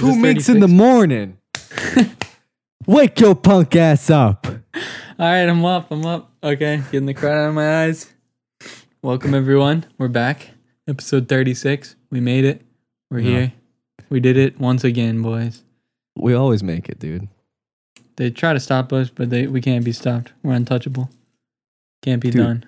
[0.00, 1.36] Two this minks in the morning.
[2.86, 4.46] Wake your punk ass up.
[4.46, 4.60] All
[5.18, 5.90] right, I'm up.
[5.90, 6.32] I'm up.
[6.42, 8.10] Okay, getting the crowd out of my eyes.
[9.02, 9.84] Welcome everyone.
[9.98, 10.52] We're back.
[10.88, 11.96] Episode 36.
[12.10, 12.62] We made it.
[13.10, 13.28] We're Yeah.
[13.30, 13.52] here.
[14.08, 15.62] We did it once again, boys.
[16.16, 17.28] We always make it, dude.
[18.16, 20.32] They try to stop us, but they we can't be stopped.
[20.42, 21.10] We're untouchable.
[22.02, 22.64] Can't be Dude, done.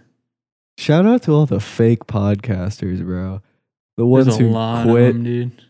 [0.76, 3.40] Shout out to all the fake podcasters, bro.
[3.96, 5.08] The ones There's a who lot quit.
[5.08, 5.62] of them, dude.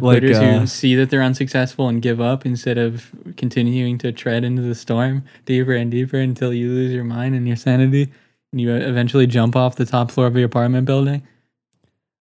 [0.00, 4.12] Like, quitters uh, who see that they're unsuccessful and give up instead of continuing to
[4.12, 8.12] tread into the storm deeper and deeper until you lose your mind and your sanity,
[8.52, 11.22] and you eventually jump off the top floor of your apartment building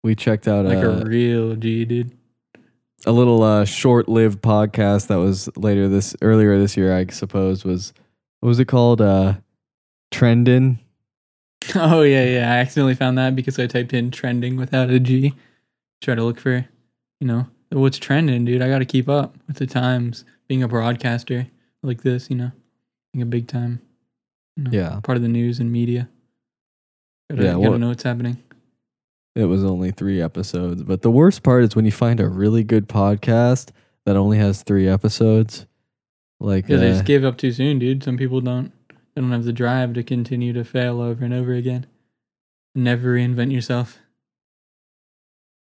[0.04, 2.12] We checked out like uh, a real G, dude.
[3.05, 7.93] a little uh, short-lived podcast that was later this earlier this year, I suppose was
[8.41, 9.02] what was it called?
[9.02, 9.35] Uh,
[10.12, 10.77] Trendin.
[11.76, 12.54] Oh yeah, yeah.
[12.54, 15.34] I accidentally found that because I typed in trending without a G.
[15.99, 16.68] Try to look for,
[17.20, 18.62] you know, what's trending, dude.
[18.62, 20.26] I got to keep up with the times.
[20.48, 21.48] Being a broadcaster
[21.82, 22.52] like this, you know,
[23.12, 23.82] being a big time,
[24.55, 26.07] you know, Yeah, part of the news and media.
[27.32, 28.38] Gotta, Yeah, gotta know what's happening.
[29.35, 32.63] it was only three episodes, but the worst part is when you find a really
[32.63, 33.70] good podcast
[34.05, 35.66] that only has three episodes.
[36.40, 38.04] Like, Yeah, they uh, just gave up too soon, dude.
[38.04, 38.72] Some people don't.
[39.16, 41.88] They don't have the drive to continue to fail over and over again.
[42.76, 43.98] Never reinvent yourself.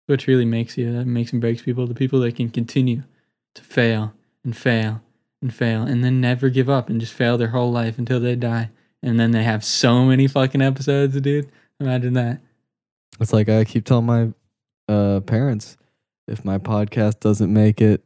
[0.07, 3.03] What really makes you, that makes and breaks people, the people that can continue
[3.55, 5.01] to fail and fail
[5.41, 8.35] and fail and then never give up and just fail their whole life until they
[8.35, 8.71] die.
[9.03, 11.51] And then they have so many fucking episodes, dude.
[11.81, 12.41] Imagine that.
[13.21, 14.33] It's like I keep telling my
[14.89, 15.77] uh, parents,
[16.29, 18.03] if my podcast doesn't make it,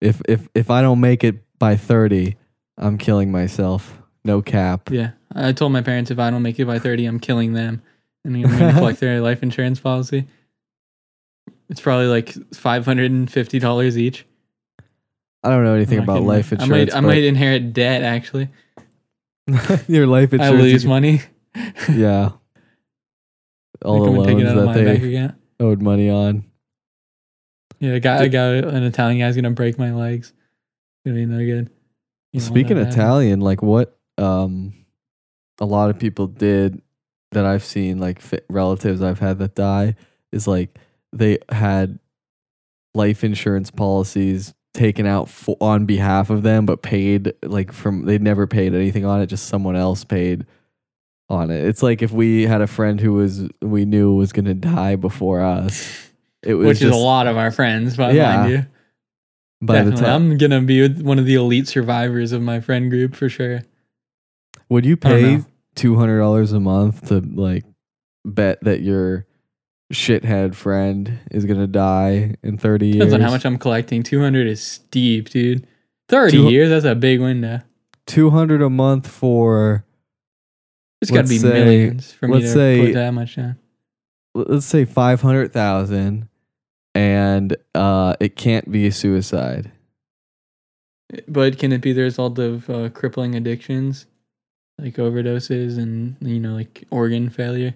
[0.00, 2.36] if if if I don't make it by thirty,
[2.76, 4.00] I'm killing myself.
[4.24, 4.90] No cap.
[4.90, 5.10] Yeah.
[5.34, 7.82] I told my parents if I don't make it by 30, I'm killing them.
[8.24, 10.26] And I'm going to collect their life insurance policy.
[11.70, 14.26] It's probably like $550 each.
[15.42, 16.26] I don't know anything about kidding.
[16.28, 16.92] life I insurance.
[16.92, 18.48] might, I might inherit debt, actually.
[19.88, 20.54] your life insurance.
[20.54, 21.22] I lose money.
[21.88, 22.32] Yeah.
[23.84, 26.44] All the come and take it loans that they owed money on.
[27.78, 30.34] Yeah, a guy, a guy, an Italian guy's going to break my legs.
[31.06, 31.70] Gonna be no good.
[32.32, 33.00] You Speaking that of happen.
[33.00, 34.74] Italian, like what um
[35.60, 36.82] a lot of people did
[37.32, 38.20] that I've seen, like
[38.50, 39.94] relatives I've had that die,
[40.30, 40.78] is like
[41.12, 41.98] they had
[42.94, 48.18] life insurance policies taken out for, on behalf of them, but paid like from they
[48.18, 50.46] never paid anything on it, just someone else paid
[51.28, 51.64] on it.
[51.64, 55.40] It's like if we had a friend who was we knew was gonna die before
[55.40, 56.08] us.
[56.42, 58.66] It was Which is a lot of our friends, but Yeah, mind you.
[59.60, 60.04] by the Definitely.
[60.06, 60.14] time.
[60.32, 63.28] I'm going to be with one of the elite survivors of my friend group for
[63.28, 63.60] sure.
[64.70, 65.40] Would you pay
[65.74, 67.64] two hundred dollars a month to like
[68.24, 69.26] bet that your
[69.92, 72.96] shithead friend is gonna die in thirty years?
[72.96, 74.02] Depends on how much I'm collecting.
[74.02, 75.66] 200 is steep, dude.
[76.08, 77.60] 30 Two- years, that's a big window.
[78.06, 79.84] Two hundred a month for
[81.00, 83.56] It's got to be say- millions for me to say- put that much down.
[84.34, 86.28] let's say five hundred thousand,
[86.94, 89.70] and uh, it can't be a suicide.
[91.26, 94.06] But can it be the result of uh, crippling addictions,
[94.78, 97.74] like overdoses and you know, like organ failure?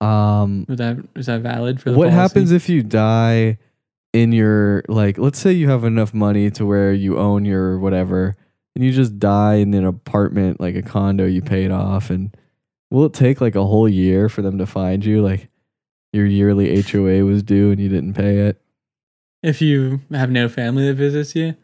[0.00, 2.16] Um, Would that is that valid for the what policy?
[2.20, 3.58] happens if you die
[4.12, 5.18] in your like?
[5.18, 8.36] Let's say you have enough money to where you own your whatever,
[8.76, 12.32] and you just die in an apartment, like a condo you paid off, and
[12.90, 15.20] will it take like a whole year for them to find you?
[15.22, 15.48] Like
[16.12, 18.60] your yearly HOA was due and you didn't pay it.
[19.42, 21.54] if you have no family that visits you?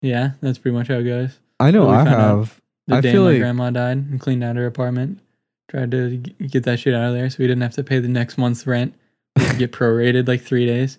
[0.00, 1.38] Yeah, that's pretty much how it goes.
[1.60, 2.60] I know I have.
[2.86, 5.20] The I day feel my like- grandma died and cleaned out her apartment,
[5.68, 8.08] tried to get that shit out of there so we didn't have to pay the
[8.08, 8.94] next month's rent.
[9.58, 10.98] Get prorated like three days.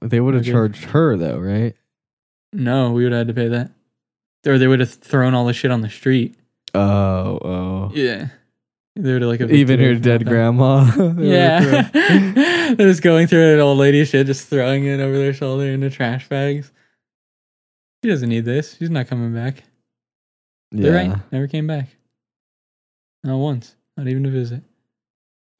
[0.00, 1.74] They would have charged her though, right?
[2.52, 3.70] No, we would have had to pay that.
[4.46, 6.36] Or they would have thrown all the shit on the street.
[6.74, 7.90] Oh, oh.
[7.94, 8.28] Yeah.
[8.96, 10.84] They would have like Even her dead grandma.
[11.18, 11.88] Yeah.
[12.74, 15.90] They're just going through an old lady shit, just throwing it over their shoulder into
[15.90, 16.72] trash bags.
[18.02, 18.76] She doesn't need this.
[18.76, 19.62] She's not coming back.
[20.72, 21.10] They're yeah.
[21.10, 21.32] right.
[21.32, 21.88] Never came back.
[23.24, 23.76] Not once.
[23.96, 24.62] Not even to visit.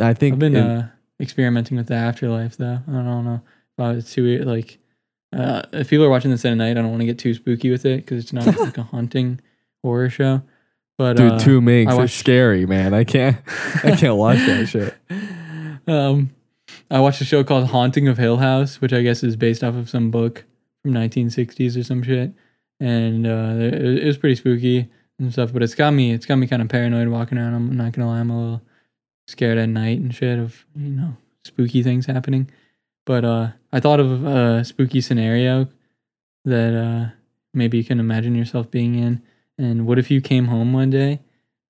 [0.01, 0.89] I think I've been in- uh,
[1.21, 2.79] experimenting with the afterlife though.
[2.89, 3.43] I don't know
[3.79, 4.47] if it's too weird.
[4.47, 4.79] Like,
[5.33, 7.71] uh, if people are watching this at night, I don't want to get too spooky
[7.71, 9.41] with it because it's not like a haunting
[9.83, 10.43] horror show.
[10.99, 12.95] But dude, uh, two minks watched- scary, man.
[12.95, 13.37] I can't.
[13.85, 14.95] I can't watch that shit.
[15.87, 16.31] Um,
[16.91, 19.75] I watched a show called Haunting of Hill House, which I guess is based off
[19.75, 20.45] of some book
[20.83, 22.33] from 1960s or some shit,
[22.81, 24.91] and uh, it, it was pretty spooky
[25.23, 25.53] and stuff.
[25.53, 27.55] But it's got me, it's got me kind of paranoid walking around.
[27.55, 28.63] I'm not gonna lie, I'm a little
[29.27, 32.51] scared at night and shit of you know spooky things happening.
[33.05, 35.69] But uh, I thought of a spooky scenario
[36.45, 37.11] that uh,
[37.55, 39.23] maybe you can imagine yourself being in.
[39.59, 41.21] And what if you came home one day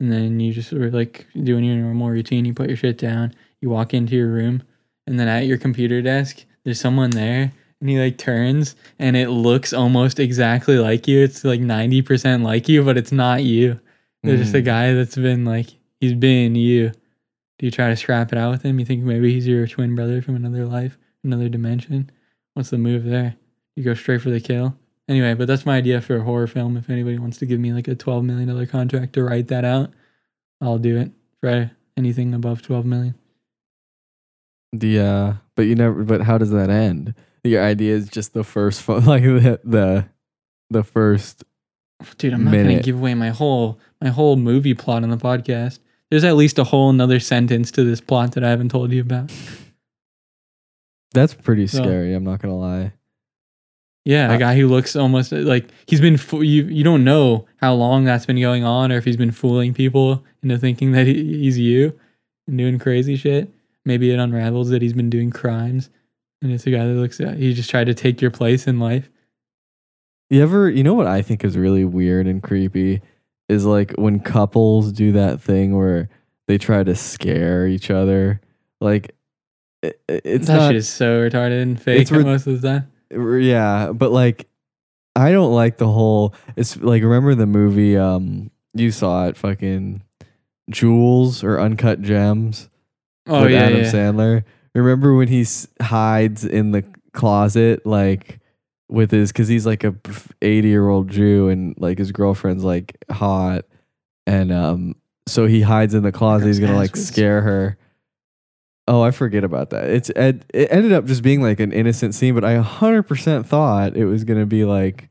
[0.00, 2.44] and then you just were like doing your normal routine?
[2.44, 4.62] You put your shit down, you walk into your room,
[5.06, 7.52] and then at your computer desk, there's someone there.
[7.82, 11.20] And he like turns and it looks almost exactly like you.
[11.20, 13.78] It's like 90% like you, but it's not you.
[14.22, 14.64] There's just a Mm.
[14.64, 15.66] guy that's been like,
[16.00, 16.90] he's been you.
[17.58, 18.78] Do you try to scrap it out with him?
[18.78, 22.08] You think maybe he's your twin brother from another life, another dimension?
[22.54, 23.34] What's the move there?
[23.74, 24.76] You go straight for the kill.
[25.08, 26.76] Anyway, but that's my idea for a horror film.
[26.76, 29.64] If anybody wants to give me like a twelve million dollar contract to write that
[29.64, 29.90] out,
[30.60, 33.16] I'll do it for anything above twelve million.
[34.72, 36.04] The uh, but you never.
[36.04, 37.14] But how does that end?
[37.44, 40.06] Your idea is just the first, like the the
[40.70, 41.44] the first.
[42.18, 45.78] Dude, I'm not gonna give away my whole my whole movie plot on the podcast.
[46.10, 49.00] There's at least a whole another sentence to this plot that I haven't told you
[49.00, 49.30] about.
[51.12, 52.14] That's pretty So- scary.
[52.14, 52.92] I'm not gonna lie.
[54.04, 56.16] Yeah, a Uh, guy who looks almost like he's been.
[56.16, 59.30] Fo- you you don't know how long that's been going on, or if he's been
[59.30, 61.92] fooling people into thinking that he, he's you
[62.48, 63.48] and doing crazy shit.
[63.84, 65.88] Maybe it unravels that he's been doing crimes,
[66.42, 67.20] and it's a guy that looks.
[67.20, 69.08] At, he just tried to take your place in life.
[70.28, 73.02] You ever, you know what I think is really weird and creepy
[73.48, 76.08] is like when couples do that thing where
[76.48, 78.40] they try to scare each other.
[78.80, 79.14] Like,
[79.82, 83.40] it, it's that not, shit is so retarded and fake re- most of the time.
[83.42, 84.48] yeah, but like,
[85.14, 86.34] I don't like the whole.
[86.56, 87.96] It's like remember the movie?
[87.98, 90.02] Um, you saw it, fucking
[90.70, 92.70] Jewels or Uncut Gems
[93.26, 93.92] Oh with yeah, Adam yeah.
[93.92, 94.44] Sandler.
[94.74, 96.82] Remember when he s- hides in the
[97.12, 98.40] closet, like
[98.88, 99.94] with his, because he's like a
[100.40, 103.64] eighty-year-old Jew, and like his girlfriend's like hot,
[104.26, 104.94] and um,
[105.28, 106.46] so he hides in the closet.
[106.46, 107.76] He's gonna like scare her.
[108.88, 109.90] Oh, I forget about that.
[109.90, 113.46] It's it, it ended up just being like an innocent scene, but I hundred percent
[113.46, 115.08] thought it was gonna be like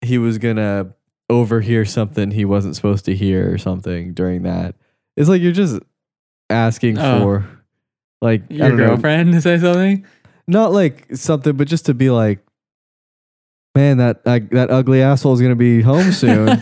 [0.00, 0.92] he was gonna
[1.30, 4.74] overhear something he wasn't supposed to hear or something during that.
[5.16, 5.80] It's like you're just
[6.50, 7.20] asking Oh.
[7.20, 7.61] for
[8.22, 10.06] like I Your don't know, girlfriend to say something.
[10.46, 12.38] not like something, but just to be like,
[13.74, 16.46] man, that that, that ugly asshole is gonna be home soon.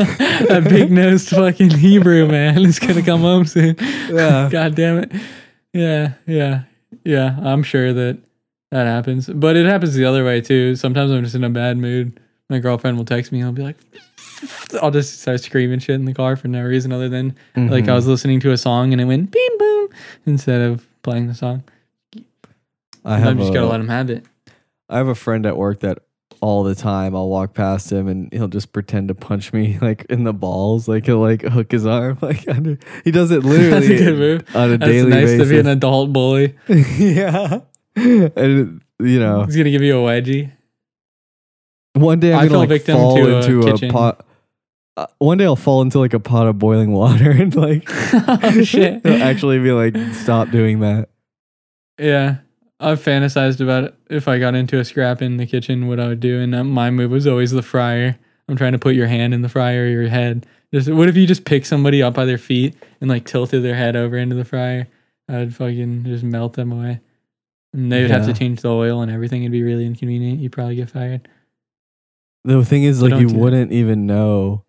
[0.00, 3.76] that big nosed fucking Hebrew man is gonna come home soon.
[3.78, 4.48] Yeah.
[4.52, 5.12] God damn it.
[5.72, 6.62] Yeah, yeah,
[7.04, 7.38] yeah.
[7.42, 8.18] I'm sure that
[8.72, 10.74] that happens, but it happens the other way too.
[10.76, 12.18] Sometimes I'm just in a bad mood.
[12.48, 13.38] My girlfriend will text me.
[13.38, 13.76] and I'll be like,
[14.82, 17.94] I'll just start screaming shit in the car for no reason other than like I
[17.94, 18.10] was mm-hmm.
[18.12, 19.88] listening to a song and it went beam boom
[20.26, 21.64] instead of playing the song.
[23.04, 24.24] I have you just a- gotta let him have it.
[24.88, 25.98] I have a friend at work that
[26.40, 30.06] all the time I'll walk past him and he'll just pretend to punch me like
[30.08, 30.88] in the balls.
[30.88, 32.78] Like he'll like hook his arm like under.
[33.04, 34.56] He does it literally That's a good move.
[34.56, 35.48] on a That's daily nice basis.
[35.48, 36.56] to be an adult bully.
[36.68, 37.60] yeah,
[37.96, 40.52] and you know, He's gonna give you a wedgie.
[41.94, 43.90] one day I'm I gonna fell like victim fall to a into a, kitchen.
[43.90, 44.26] pot.
[45.00, 48.62] Uh, one day I'll fall into like a pot of boiling water and like oh
[48.62, 49.02] shit.
[49.06, 51.08] he'll actually be like, stop doing that.
[51.98, 52.38] Yeah.
[52.78, 53.94] I've fantasized about it.
[54.08, 56.40] if I got into a scrap in the kitchen, what I would do.
[56.40, 58.18] And uh, my move was always the fryer.
[58.48, 60.46] I'm trying to put your hand in the fryer or your head.
[60.72, 63.74] Just what if you just pick somebody up by their feet and like tilted their
[63.74, 64.86] head over into the fryer?
[65.28, 67.00] I'd fucking just melt them away.
[67.72, 69.42] And they would have to change the oil and everything.
[69.42, 70.40] It'd be really inconvenient.
[70.40, 71.28] You'd probably get fired.
[72.44, 74.64] The thing is, like, you wouldn't even know,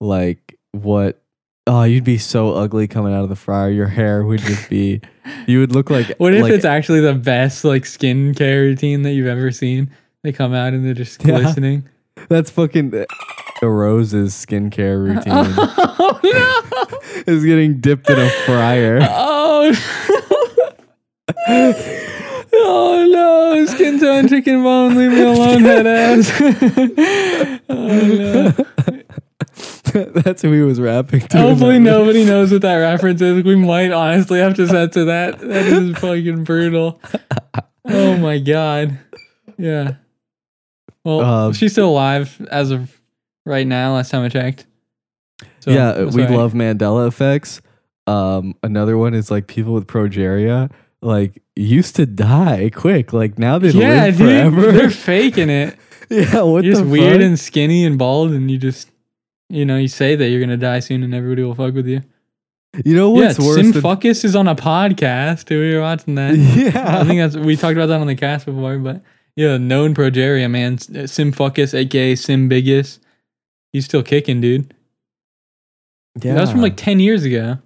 [0.00, 1.20] like, what.
[1.66, 3.68] Oh, you'd be so ugly coming out of the fryer.
[3.70, 5.02] Your hair would just be.
[5.46, 6.16] You would look like.
[6.18, 9.90] What if like, it's actually the best like skincare routine that you've ever seen?
[10.22, 11.40] They come out and they're just Yeah.
[11.40, 11.88] glistening.
[12.28, 12.94] That's fucking.
[12.94, 13.04] Uh,
[13.60, 17.32] the Rose's skincare routine oh no!
[17.32, 19.00] is getting dipped in a fryer.
[19.10, 19.74] Oh.
[22.54, 23.66] oh no!
[23.66, 24.94] Skin tone, chicken bone.
[24.96, 26.32] Leave me alone, head ass.
[27.68, 28.66] oh no!
[30.14, 31.38] That's who he was rapping to.
[31.38, 33.42] Hopefully nobody knows what that reference is.
[33.44, 35.38] We might honestly have to censor that.
[35.40, 37.00] That is fucking brutal.
[37.84, 38.98] Oh my god.
[39.56, 39.94] Yeah.
[41.04, 43.00] Well, Um, she's still alive as of
[43.46, 43.94] right now.
[43.94, 44.66] Last time I checked.
[45.60, 46.36] So, yeah, that's we all right.
[46.38, 47.60] love Mandela effects.
[48.06, 50.70] Um, another one is like people with progeria,
[51.02, 53.12] like used to die quick.
[53.12, 54.72] Like now they Yeah, live dude, forever.
[54.72, 55.76] they're faking it.
[56.10, 57.22] yeah, what you're the just weird fuck?
[57.26, 58.90] and skinny and bald, and you just,
[59.48, 62.02] you know, you say that you're gonna die soon, and everybody will fuck with you.
[62.84, 65.48] you know yeah, what's worse Sim than Fuckus is on a podcast.
[65.50, 66.34] We were watching that.
[66.36, 67.00] yeah.
[67.00, 69.02] I think that's we talked about that on the cast before, but
[69.36, 73.00] yeah, known progeria man, uh, Sim Fuckus, aka Sim Biggest.
[73.72, 74.74] He's still kicking, dude.
[76.22, 76.34] yeah.
[76.34, 77.58] That was from like ten years ago.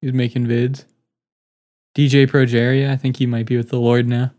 [0.00, 0.84] He was making vids.
[1.96, 2.90] DJ Progeria.
[2.90, 4.30] I think he might be with the Lord now.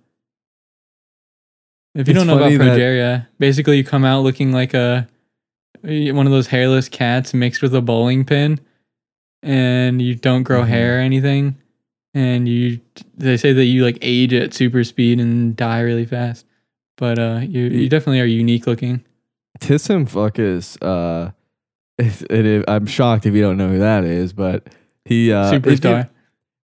[1.95, 4.51] If you It's don't know about funny that- Progeria, uh, basically you come out looking
[4.53, 5.07] like a
[5.83, 8.59] one of those hairless cats mixed with a bowling pin,
[9.43, 10.67] and you don't grow Mhm.
[10.67, 11.55] hair or anything,
[12.13, 12.79] and you
[13.17, 16.45] they say that you like age at super speed and die really fast.
[16.97, 19.03] But uh, you you definitely are unique looking.
[19.59, 21.31] Tissim Fuckus, uh,
[21.97, 24.67] it, it, I'm shocked if you don't know who that is, but
[25.05, 26.05] he uh, if you-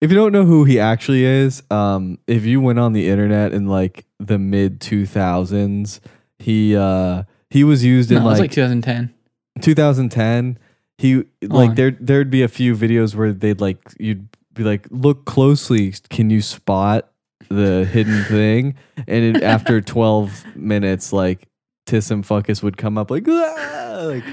[0.00, 3.54] If you don't know who he actually is, um, if you went on the internet
[3.54, 6.00] in like the mid 2000s,
[6.38, 7.22] he uh,
[7.54, 9.14] he was used in like, like 2010.
[9.60, 10.58] 2010.
[10.98, 11.74] He like on.
[11.76, 16.30] there there'd be a few videos where they'd like you'd be like look closely, can
[16.30, 17.12] you spot
[17.48, 18.74] the hidden thing?
[19.06, 21.46] And it, after 12 minutes, like
[21.86, 24.24] Tissim Fuckus would come up like, "Ah!" like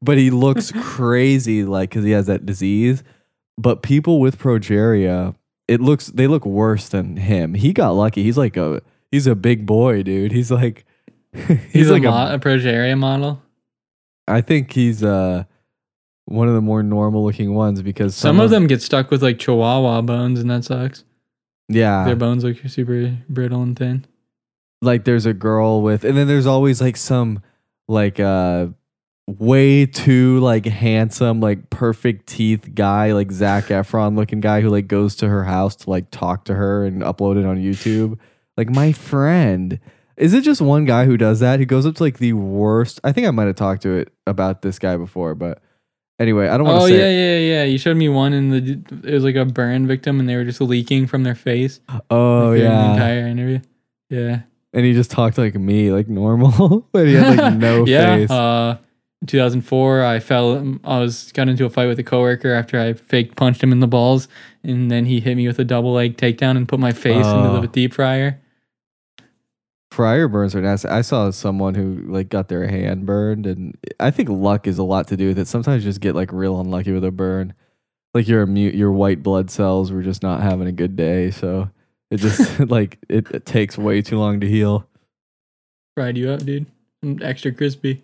[0.00, 3.02] but he looks crazy like because he has that disease
[3.58, 5.34] but people with progeria
[5.68, 9.34] it looks they look worse than him he got lucky he's like a he's a
[9.34, 10.86] big boy dude he's like
[11.48, 13.40] he's, He's, like a, mo- a Progeria model.
[14.28, 15.44] i think he's uh
[16.26, 19.40] one of the more normal looking ones because Some, of them get stuck with like
[19.40, 21.02] Chihuahua bones, and that sucks.
[21.68, 24.04] yeah Their bones look super brittle and thin.
[24.80, 27.42] like there's a girl with and then there's always like some
[27.88, 28.68] like uh
[29.26, 34.86] way too like handsome like perfect teeth guy like Zac Efron looking guy who like
[34.88, 38.18] goes to her house to like talk to her and upload it on YouTube
[38.56, 39.78] like my friend
[40.20, 43.00] is it just one guy who does that he goes up to like the worst
[43.02, 45.60] I think I might have talked to it about this guy before but
[46.20, 47.64] anyway I don't want to Oh say yeah, yeah, yeah.
[47.64, 50.44] You showed me one, and the it was like a burn victim, and they were
[50.44, 51.80] just leaking from their face.
[52.10, 53.60] oh like, yeah entire interview.
[54.10, 54.40] Yeah,
[54.72, 58.16] and he just talked like me like normal but he had like no yeah.
[58.16, 58.76] face Uh,
[59.26, 60.78] 2004, I fell.
[60.84, 63.80] I was got into a fight with a coworker after I fake punched him in
[63.80, 64.28] the balls,
[64.64, 67.50] and then he hit me with a double leg takedown and put my face into
[67.50, 67.60] Oh.
[67.60, 68.40] the deep fryer.
[69.90, 70.88] Fryer burns are nasty.
[70.88, 74.84] I saw someone who like got their hand burned, and I think luck is a
[74.84, 75.48] lot to do with it.
[75.48, 77.54] Sometimes you just get like real unlucky with a burn,
[78.14, 81.70] like your immune, your white blood cells were just not having a good day, so
[82.10, 84.86] it just like it, it takes way too long to heal.
[85.96, 86.66] Fried you up, dude.
[87.04, 88.02] Mm, Extra crispy.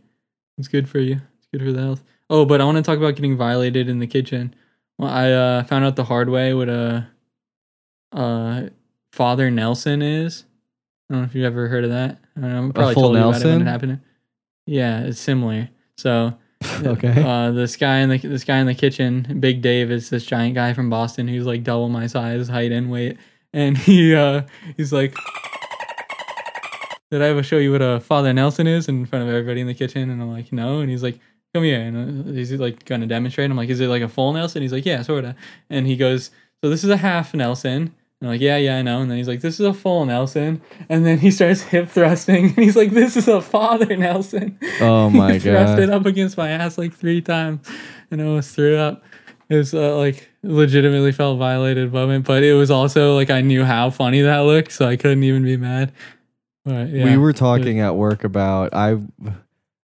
[0.58, 1.20] It's good for you.
[1.38, 2.02] It's good for the health.
[2.28, 4.54] Oh, but I want to talk about getting violated in the kitchen.
[4.98, 7.06] Well, I uh, found out the hard way what a
[8.12, 8.62] uh,
[9.12, 10.44] Father Nelson is.
[11.08, 12.18] I don't know if you've ever heard of that.
[12.36, 14.00] I don't know, I probably full told you about it when it happened.
[14.66, 15.68] Yeah, it's similar.
[15.96, 16.36] So
[16.82, 17.22] okay.
[17.22, 20.54] uh, this guy in the this guy in the kitchen, Big Dave, is this giant
[20.54, 23.18] guy from Boston who's like double my size, height, and weight,
[23.52, 24.42] and he uh,
[24.76, 25.14] he's like,
[27.10, 29.66] "Did I ever show you what a Father Nelson is?" in front of everybody in
[29.66, 31.18] the kitchen, and I'm like, "No," and he's like.
[31.54, 33.50] Come here, and uh, he's like gonna demonstrate.
[33.50, 34.60] I'm like, is it like a full Nelson?
[34.60, 35.34] He's like, yeah, sorta.
[35.70, 36.30] And he goes,
[36.62, 37.94] so this is a half Nelson.
[38.20, 39.02] And I'm like, yeah, yeah, I know.
[39.02, 40.62] And then he's like, this is a full Nelson.
[40.88, 42.46] And then he starts hip thrusting.
[42.46, 44.58] And he's like, this is a father Nelson.
[44.80, 47.68] Oh he my thrust it up against my ass like three times,
[48.10, 49.04] and I almost threw up.
[49.48, 53.64] It was uh, like legitimately felt violated moment, but it was also like I knew
[53.64, 55.92] how funny that looked, so I couldn't even be mad.
[56.64, 58.96] But yeah, We were talking at work about I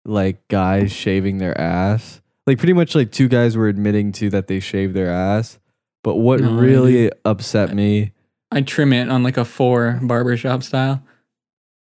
[0.05, 2.23] like guys shaving their ass.
[2.47, 5.59] Like pretty much like two guys were admitting to that they shaved their ass.
[6.03, 8.13] But what No, really upset me
[8.53, 11.03] I trim it on like a four barbershop style.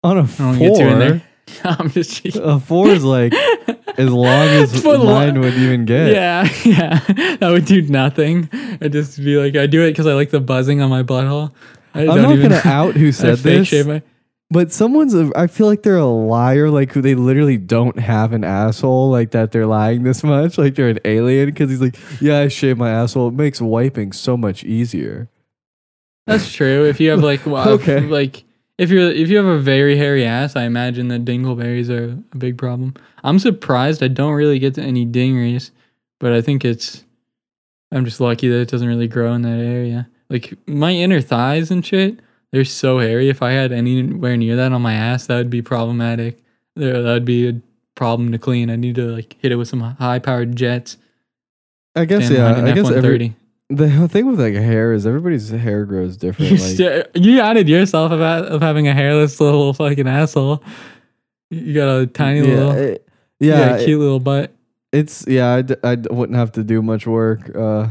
[0.04, 1.22] on a I don't get too in four, there.
[1.64, 2.42] I'm just cheating.
[2.44, 3.34] a four is like
[3.98, 6.12] as long as For the lo- mine would even get.
[6.12, 7.00] Yeah, yeah.
[7.38, 8.50] That would do nothing.
[8.82, 11.54] I'd just be like, I do it because I like the buzzing on my butthole.
[11.94, 14.02] I I'm don't even- gonna out who said this, shave my-
[14.50, 15.14] but someone's.
[15.14, 16.70] A, I feel like they're a liar.
[16.70, 19.10] Like who they literally don't have an asshole.
[19.10, 20.58] Like that they're lying this much.
[20.58, 23.30] Like they're an alien because he's like, yeah, I shave my asshole.
[23.30, 25.30] It makes wiping so much easier.
[26.28, 26.86] That's true.
[26.86, 28.02] If you have like, well, Okay.
[28.02, 28.44] like
[28.78, 32.38] if you're if you have a very hairy ass, I imagine that dingleberries are a
[32.38, 32.94] big problem.
[33.24, 35.72] I'm surprised I don't really get to any dingeries,
[36.20, 37.04] but I think it's
[37.92, 40.08] I'm just lucky that it doesn't really grow in that area.
[40.30, 42.20] Like my inner thighs and shit,
[42.52, 43.30] they're so hairy.
[43.30, 46.40] If I had anywhere near that on my ass, that would be problematic.
[46.76, 47.62] There, that would be a
[47.96, 48.70] problem to clean.
[48.70, 50.98] I need to like hit it with some high powered jets.
[51.96, 52.72] I guess Stand yeah.
[52.72, 53.36] I guess every, F-130.
[53.70, 56.52] The thing with like hair is everybody's hair grows different.
[56.52, 60.64] You, Like, st- you outed yourself about of having a hairless little fucking asshole.
[61.50, 63.08] You got a tiny yeah, little, it-
[63.40, 63.76] yeah.
[63.76, 64.54] a cute little butt.
[64.94, 65.54] It's yeah.
[65.54, 67.88] I, d- I d- wouldn't have to do much work uh,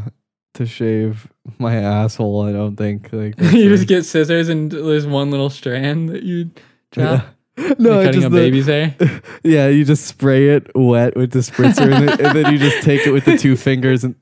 [0.54, 1.28] to shave
[1.58, 2.42] my asshole.
[2.42, 3.10] I don't think.
[3.12, 6.50] Like you just get scissors and there's one little strand that you
[6.92, 7.22] chop.
[7.22, 7.22] yeah.
[7.78, 8.94] No, it's cutting just a the- baby's hair.
[9.42, 12.82] yeah, you just spray it wet with the spritzer, and, then, and then you just
[12.82, 14.14] take it with the two fingers and,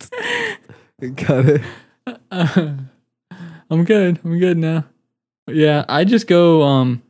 [0.63, 0.63] and
[1.12, 1.62] cut it.
[2.30, 2.78] oh
[3.70, 4.20] I'm good.
[4.24, 4.84] I'm good now.
[5.48, 6.62] Yeah, I just go.
[6.62, 7.02] Um,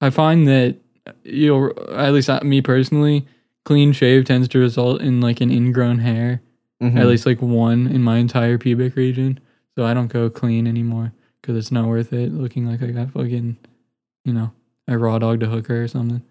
[0.00, 0.76] I find that
[1.24, 3.26] you know, at least uh, me personally,
[3.64, 6.40] clean shave tends to result in like an ingrown hair,
[6.82, 6.96] Mhm.
[6.98, 9.40] at least like one in my entire pubic region.
[9.76, 12.32] So I don't go clean anymore because it's not worth it.
[12.32, 13.56] Looking like I got fucking,
[14.24, 14.52] you know,
[14.86, 16.22] I raw dogged a hooker or something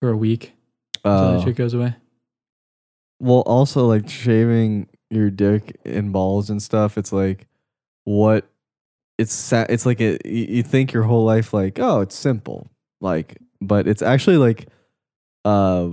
[0.00, 0.52] for a week
[1.04, 1.38] Oh.
[1.38, 1.94] that shit goes away.
[3.20, 6.96] Well, also like shaving your dick and balls and stuff.
[6.98, 7.46] It's like
[8.04, 8.46] what
[9.18, 12.66] it's it's like a, you think your whole life like oh it's simple
[13.00, 14.66] like but it's actually like
[15.44, 15.88] uh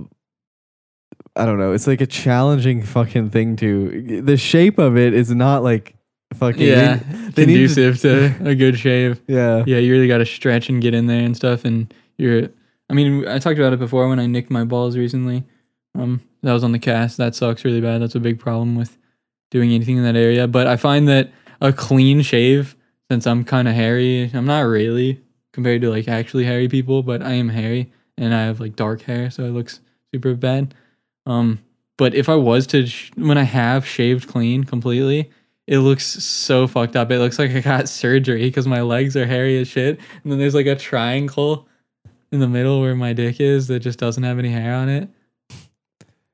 [1.36, 5.30] I don't know it's like a challenging fucking thing to the shape of it is
[5.30, 5.94] not like
[6.34, 9.20] fucking Yeah, they to- conducive to a good shave.
[9.28, 11.64] yeah Yeah, you really got to stretch and get in there and stuff.
[11.64, 12.48] And you're,
[12.90, 15.44] I mean, I talked about it before when I nicked my balls recently.
[15.94, 17.16] Um, that was on the cast.
[17.18, 18.00] That sucks really bad.
[18.02, 18.96] That's a big problem with
[19.52, 20.48] doing anything in that area.
[20.48, 21.30] But I find that
[21.60, 22.74] a clean shave,
[23.10, 25.20] since I'm kind of hairy, I'm not really
[25.52, 29.02] compared to like actually hairy people, but I am hairy and I have like dark
[29.02, 29.80] hair, so it looks
[30.12, 30.74] super bad.
[31.26, 31.58] Um,
[31.98, 35.30] but if I was to, sh- when I have shaved clean completely,
[35.66, 37.10] it looks so fucked up.
[37.10, 40.00] It looks like I got surgery because my legs are hairy as shit.
[40.22, 41.68] And then there's like a triangle
[42.32, 45.08] in the middle where my dick is that just doesn't have any hair on it.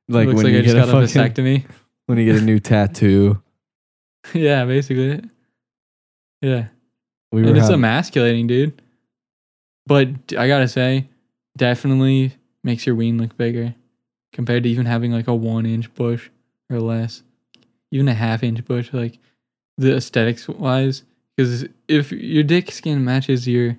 [0.08, 1.64] like looks when like you I just get a got a fucking vasectomy.
[2.08, 3.40] When you get a new tattoo
[4.34, 5.22] yeah, basically.
[6.40, 6.66] Yeah.
[7.32, 8.82] we and it's having- emasculating, dude.
[9.86, 11.08] But I gotta say,
[11.56, 13.74] definitely makes your ween look bigger
[14.32, 16.28] compared to even having like a one inch bush
[16.70, 17.22] or less,
[17.90, 18.92] even a half inch bush.
[18.92, 19.18] Like
[19.78, 21.04] the aesthetics wise,
[21.36, 23.78] because if your dick skin matches your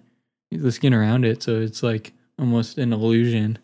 [0.51, 3.59] the skin around it, so it's like almost an illusion.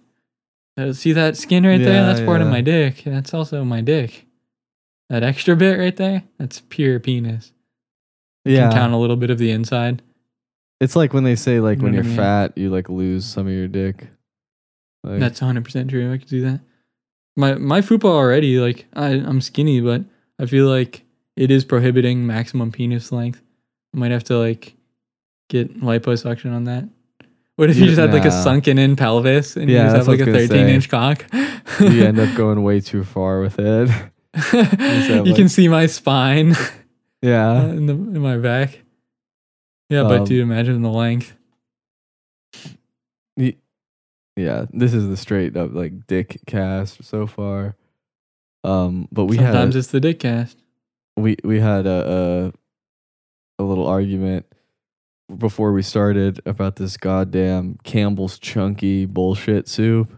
[0.77, 1.93] Uh, see that skin right there?
[1.93, 3.03] Yeah, That's part of my dick.
[3.05, 4.24] That's also my dick.
[5.09, 7.51] That extra bit right there, that's pure penis.
[8.45, 10.01] You yeah can count a little bit of the inside.
[10.81, 12.17] it's like when they say like when know you're what I mean?
[12.51, 14.07] fat you like lose some of your dick
[15.03, 16.11] like, That's 100% true.
[16.11, 16.59] I could do that.
[17.37, 20.03] My my football already like I I'm skinny, but
[20.39, 21.03] I feel like
[21.35, 23.41] it is prohibiting maximum penis length.
[23.93, 24.73] I might have to like
[25.49, 26.87] get liposuction on that.
[27.57, 28.43] What if you Yeah, just had like a nah.
[28.43, 30.67] sunken in pelvis and Yeah, you just that's have like a what I was 13
[30.67, 30.75] gonna say.
[30.75, 31.25] inch cock?
[31.93, 33.89] you end up going way too far with it
[34.53, 36.55] you can see my spine
[37.21, 38.79] yeah in the in my back.
[39.89, 41.33] Yeah, but Um, dude, imagine the length.
[44.37, 47.75] yeah this is the straight up like dick cast so far
[48.65, 50.57] um but we Sometimes had it's the dick cast.
[51.15, 52.51] we we had a,
[53.59, 54.45] a a little argument
[55.37, 60.11] before we started about this goddamn Campbell's chunky bullshit soup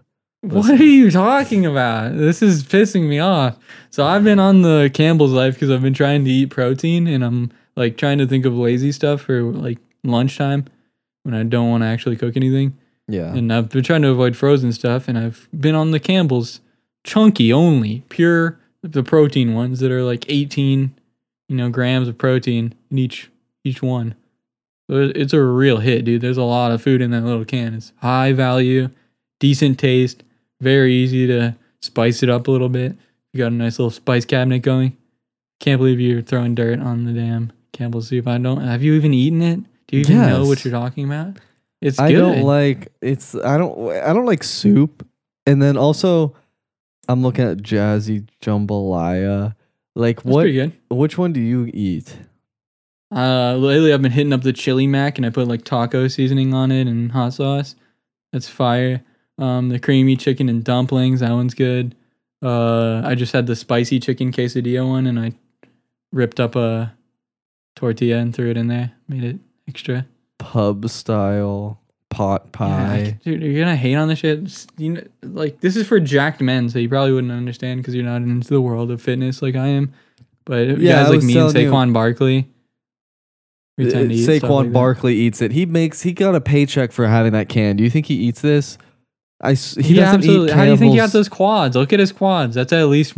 [0.49, 2.17] What are you talking about?
[2.17, 3.57] This is pissing me off.
[3.89, 7.23] So I've been on the Campbell's life because I've been trying to eat protein and
[7.23, 10.65] I'm like trying to think of lazy stuff for like lunchtime
[11.23, 12.77] when I don't want to actually cook anything.
[13.07, 16.61] yeah And I've been trying to avoid frozen stuff and I've been on the Campbell's
[17.03, 20.93] chunky only, pure the protein ones that are like 18,
[21.49, 23.29] you know, grams of protein in each
[23.63, 24.15] each one.
[24.89, 26.21] So it's a real hit, dude.
[26.21, 27.73] There's a lot of food in that little can.
[27.73, 28.89] It's high value,
[29.39, 30.23] decent taste,
[30.61, 32.95] very easy to spice it up a little bit.
[33.33, 34.97] You got a nice little spice cabinet going.
[35.59, 38.27] Can't believe you're throwing dirt on the damn Campbell's soup.
[38.27, 38.61] I don't.
[38.61, 39.59] Have you even eaten it?
[39.87, 41.37] Do you even know what you're talking about?
[41.81, 42.19] It's I good.
[42.19, 45.07] don't like it's I don't I don't like soup.
[45.45, 46.35] And then also
[47.07, 49.55] I'm looking at Jazzy Jambalaya.
[49.95, 50.47] Like That's what
[50.89, 52.17] which one do you eat?
[53.15, 56.53] Uh, lately I've been hitting up the chili mac and I put like taco seasoning
[56.53, 57.75] on it and hot sauce.
[58.33, 59.01] That's fire.
[59.39, 61.19] Um, the creamy chicken and dumplings.
[61.19, 61.95] That one's good.
[62.41, 65.33] Uh, I just had the spicy chicken quesadilla one and I
[66.11, 66.93] ripped up a
[67.75, 68.91] tortilla and threw it in there.
[69.07, 70.05] Made it extra.
[70.39, 73.19] Pub style pot Yeah, pie.
[73.23, 74.65] dude, you're gonna hate on this shit.
[74.77, 78.03] You know, like this is for jacked men, so you probably wouldn't understand because you're
[78.05, 79.93] not into the world of fitness like I am.
[80.45, 82.47] But Yeah, guys like me and telling you- Saquon Barkley,
[83.77, 84.73] we tend to eat Uh, Saquon like.
[84.73, 85.51] Barkley eats it.
[85.51, 87.75] He makes he got a paycheck for having that can.
[87.75, 88.77] Do you think he eats this?
[89.39, 90.49] I he yeah, doesn't absolutely.
[90.49, 91.75] eat How do you think he got those quads?
[91.75, 92.55] Look at his quads.
[92.55, 93.13] That's at least.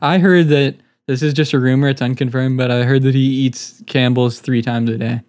[0.00, 1.88] I heard that this is just a rumor.
[1.88, 5.20] It's unconfirmed, but I heard that he eats Campbell's three times a day.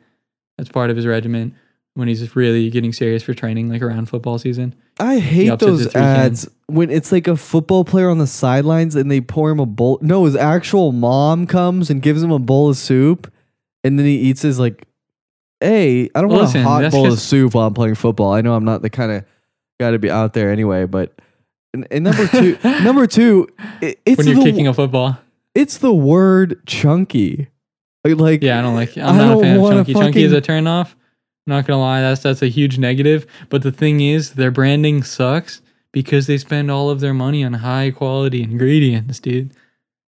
[0.57, 1.55] That's part of his regimen
[1.95, 4.75] when he's really getting serious for training, like around football season.
[4.99, 6.43] I hate ups it to those cans.
[6.45, 9.65] ads when it's like a football player on the sidelines and they pour him a
[9.65, 9.97] bowl.
[10.01, 13.31] No, his actual mom comes and gives him a bowl of soup,
[13.83, 14.85] and then he eats his like,
[15.59, 18.33] "Hey, I don't want a hot bowl of soup while I'm playing football.
[18.33, 19.25] I know I'm not the kind of
[19.79, 21.13] guy to be out there anyway, but."
[21.71, 23.47] And, and number two, number two,
[23.79, 25.19] it, it's when you're the kicking a football.
[25.53, 27.47] it's the word chunky.
[28.03, 28.97] Like Yeah, I don't like.
[28.97, 29.93] I'm I not a fan of chunky.
[29.93, 30.95] Chunky is a fucking- turn off.
[31.45, 33.27] I'm not gonna lie, that's that's a huge negative.
[33.49, 35.61] But the thing is, their branding sucks
[35.91, 39.51] because they spend all of their money on high quality ingredients, dude.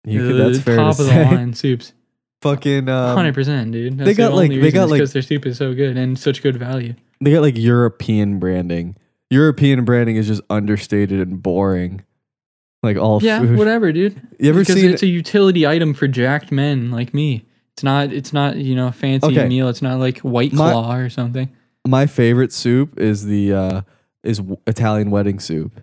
[0.05, 1.23] you could, that's fair top to of say.
[1.23, 1.93] the line soups.
[2.41, 3.97] Fucking um, Hundred percent, dude.
[3.97, 6.19] That's they got, the like- they got, like- because their soup is so good and
[6.19, 6.95] such good value.
[7.21, 8.97] they got like European branding.
[9.35, 12.03] European branding is just understated and boring.
[12.81, 13.57] Like all Yeah, food.
[13.57, 14.15] whatever, dude.
[14.39, 17.45] You ever because seen it's a utility item for jacked men like me.
[17.73, 18.13] It's not.
[18.13, 18.57] It's not.
[18.57, 19.47] You know, a fancy Okay.
[19.47, 19.67] meal.
[19.69, 21.49] It's not like White My- Claw or something.
[21.87, 23.81] my favorite soup is the uh
[24.23, 25.81] is Italian wedding soup.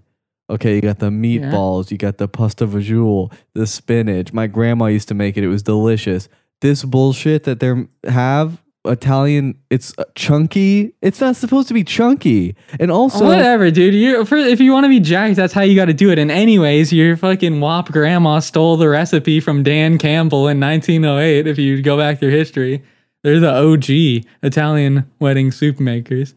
[0.50, 4.32] Okay, you got the meatballs, you got the pasta fagioli, the spinach.
[4.32, 5.44] My grandma used to make it.
[5.44, 6.28] It was delicious.
[6.60, 7.72] This bullshit that they
[8.08, 10.92] have Italian, it's uh, chunky.
[11.02, 12.56] It's not supposed to be chunky.
[12.80, 13.94] And also, Whatever, dude.
[13.94, 16.18] You if you want to be jacked, that's how you got to do it.
[16.18, 21.46] And anyways, your fucking wop grandma stole the recipe from Dan Campbell in 1908.
[21.46, 22.82] If you go back through history,
[23.22, 26.34] they're the OG Italian wedding soup makers.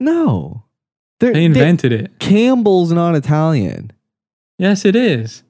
[0.00, 0.62] no,
[1.20, 2.18] They're, They they- invented it.
[2.18, 3.92] Campbell's not Italian.
[4.58, 5.42] Yes, it is.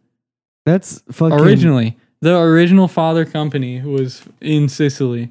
[0.65, 5.31] That's fucking Originally, the original father company was in Sicily,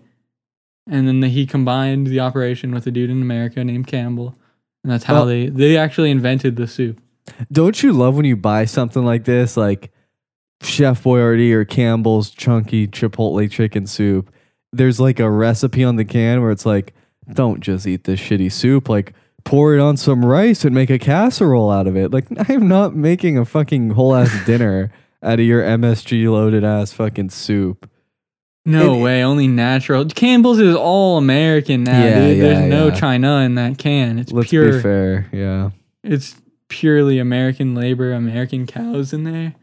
[0.90, 4.36] and then he combined the operation with a dude in America named Campbell,
[4.84, 7.00] and that's how Well- they they actually invented the soup.
[7.52, 9.92] Don't you love when you buy something like this, like
[10.64, 14.32] Chef Boyardee or Campbell's chunky Chipotle chicken soup?
[14.74, 16.94] There's like a recipe on the can where it's like,
[17.34, 18.90] don't just eat this shitty soup.
[18.90, 19.14] Like,
[19.44, 22.12] pour it on some rice and make a casserole out of it.
[22.12, 24.92] Like, I'm not making a fucking whole ass dinner
[25.24, 27.90] out of your MSG loaded ass fucking soup.
[28.66, 30.06] No It- way, only natural.
[30.06, 32.38] Campbell's is all American now, Yeah, dude.
[32.38, 32.94] yeah, There's no yeah.
[32.96, 34.20] China in that can.
[34.20, 34.74] It's Let's pure.
[34.74, 35.28] be fair.
[35.32, 35.70] Yeah.
[36.04, 36.36] It's
[36.70, 39.54] purely American labor, American cows in there.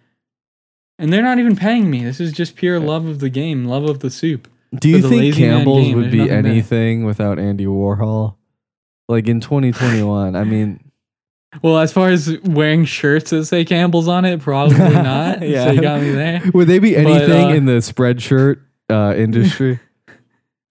[0.99, 2.03] And they're not even paying me.
[2.05, 4.49] This is just pure love of the game, love of the soup.
[4.77, 8.35] Do you think Campbell's would there's be anything without Andy Warhol?
[9.09, 10.81] Like in 2021, I mean,
[11.63, 15.41] Well, as far as wearing shirts that say Campbell's on it, probably not.
[15.41, 15.67] Yeah.
[15.67, 16.43] So you got me there.
[16.53, 19.81] Would they be But, anything uh, in the spread shirt uh, industry?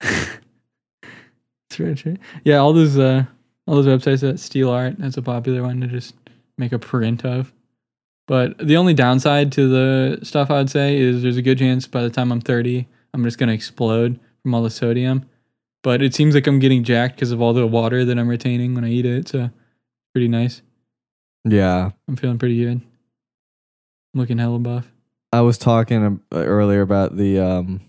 [1.70, 2.18] Spreadsheet.
[2.44, 3.24] Yeah, all those uh
[3.66, 6.14] all those websites that steal art, that's a popular one to just
[6.56, 7.52] make a print of.
[8.26, 11.86] But the only downside to the stuff I would say is there's a good chance
[11.86, 15.28] by the time I'm 30, I'm just gonna explode from all the sodium.
[15.82, 18.74] But it seems like I'm getting jacked because of all the water that I'm retaining
[18.74, 19.28] when I eat it.
[19.28, 19.50] So
[20.12, 20.62] pretty nice.
[21.44, 22.80] yeah, I'm feeling pretty good.
[24.14, 24.90] I'm looking hella buff.
[25.32, 27.80] I was talking earlier about the um,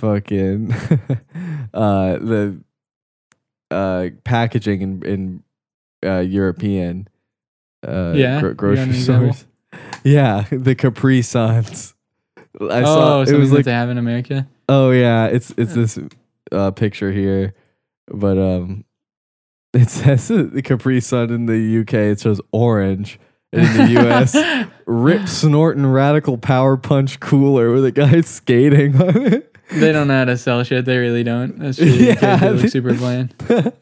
[0.00, 0.72] fucking
[1.74, 2.58] uh, the
[3.70, 5.42] uh, packaging in in
[6.04, 7.06] uh, European
[7.86, 8.40] uh, Yeah?
[8.40, 9.46] gro- grocery stores.
[10.02, 11.94] Yeah, the Capri Suns.
[12.60, 14.48] I oh, saw it was like they have in America.
[14.68, 15.98] Oh yeah, it's it's this
[16.50, 17.54] uh, picture here,
[18.08, 18.84] but um,
[19.72, 21.94] it says the Capri Sun in the UK.
[21.94, 23.20] It says orange,
[23.52, 24.36] and in the US,
[24.86, 29.49] rip snorting radical power punch cooler with a guy skating on it.
[29.72, 30.84] They don't know how to sell shit.
[30.84, 31.58] They really don't.
[31.58, 31.86] That's true.
[31.86, 33.34] Yeah, they- look super bland.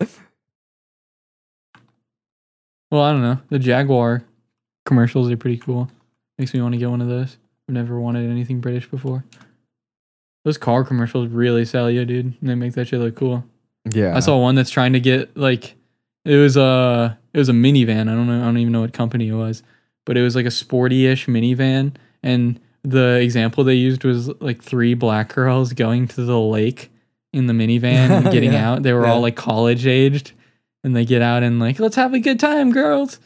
[2.91, 3.39] Well, I don't know.
[3.51, 4.25] The Jaguar
[4.87, 5.91] commercials are pretty cool.
[6.39, 7.37] Makes me want to get one of those.
[7.69, 9.25] I've never wanted anything British before.
[10.45, 12.35] Those car commercials really sell you, dude.
[12.41, 13.45] And they make that shit look cool.
[13.93, 15.75] yeah, I saw one that's trying to get like
[16.25, 18.03] it was a it was a minivan.
[18.11, 18.41] I don't know.
[18.41, 19.63] I don't even know what company it was,
[20.07, 21.93] but it was like a sporty-ish minivan.
[22.23, 26.91] And the example they used was like three black girls going to the lake
[27.33, 28.83] in the minivan and getting Yeah, out.
[28.83, 29.13] They were yeah.
[29.13, 30.33] all like college aged,
[30.85, 33.21] and they get out and like let's have a good time, girls.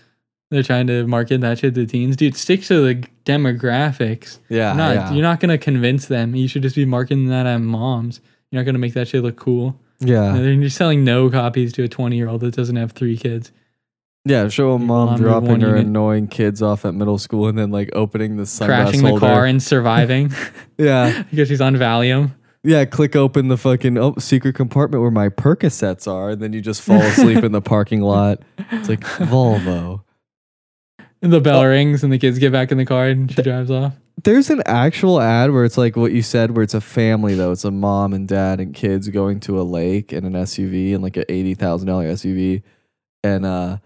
[0.50, 2.36] They're trying to market that shit to teens, dude.
[2.36, 4.38] Stick to the demographics.
[4.48, 6.34] yeah, not, yeah, You're not gonna convince them.
[6.34, 8.20] You should just be marketing that at moms.
[8.50, 9.78] You're not gonna make that shit look cool.
[10.00, 13.16] yeah, No, They're selling no copies to a 20 year old that doesn't have three
[13.16, 13.50] kids.
[14.24, 14.48] Yeah.
[14.48, 15.86] Show a mom mom dropping her unit.
[15.86, 19.26] annoying kids off at middle school and then like opening the sunglass crashing the holder.
[19.26, 20.32] car and surviving
[20.78, 22.32] yeah, because she's on Valium.
[22.64, 26.60] Yeah, click open the fucking oh, secret compartment where my Percocets are, and then you
[26.60, 28.38] just fall asleep in the parking lot.
[28.70, 30.02] It's like Volvo.
[31.20, 31.66] And the bell Oh.
[31.66, 33.94] rings and the kids get back in the car and she drives off.
[34.22, 37.50] There's an actual ad where it's like what you said, where it's a family though.
[37.52, 41.02] It's a mom and dad and kids going to a lake in an SUV and
[41.02, 42.62] like an eighty thousand dollar SUV,
[43.24, 43.78] and uh,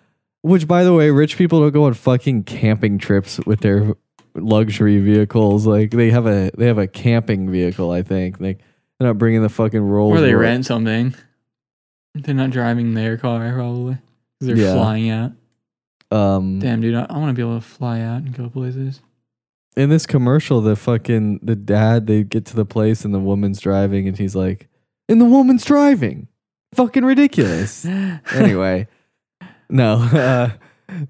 [0.46, 3.94] which by the way, rich people don't go on fucking camping trips with their
[4.35, 5.66] luxury vehicles.
[5.66, 7.90] Like they have a they have a camping vehicle.
[7.90, 8.59] I think like
[8.98, 10.16] they're not bringing the fucking Rolls.
[10.18, 11.14] Or they rent something.
[12.14, 13.98] They're not driving their car probably.
[14.40, 14.72] They're Yeah.
[14.74, 15.32] flying out.
[16.11, 19.00] Um, Damn, dude, I, I want to be able to fly out and go places.
[19.76, 23.61] in this commercial, the fucking the dad they get to the place and the woman's
[23.61, 24.68] driving and he's like,
[25.09, 26.28] and the woman's driving,
[26.74, 27.85] fucking ridiculous.
[28.32, 28.87] anyway,
[29.68, 30.50] no, uh,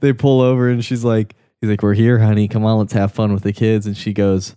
[0.01, 2.49] they pull over and she's like, he's like, we're here, honey.
[2.49, 3.87] Come on, let's have fun with the kids.
[3.87, 4.57] And she goes,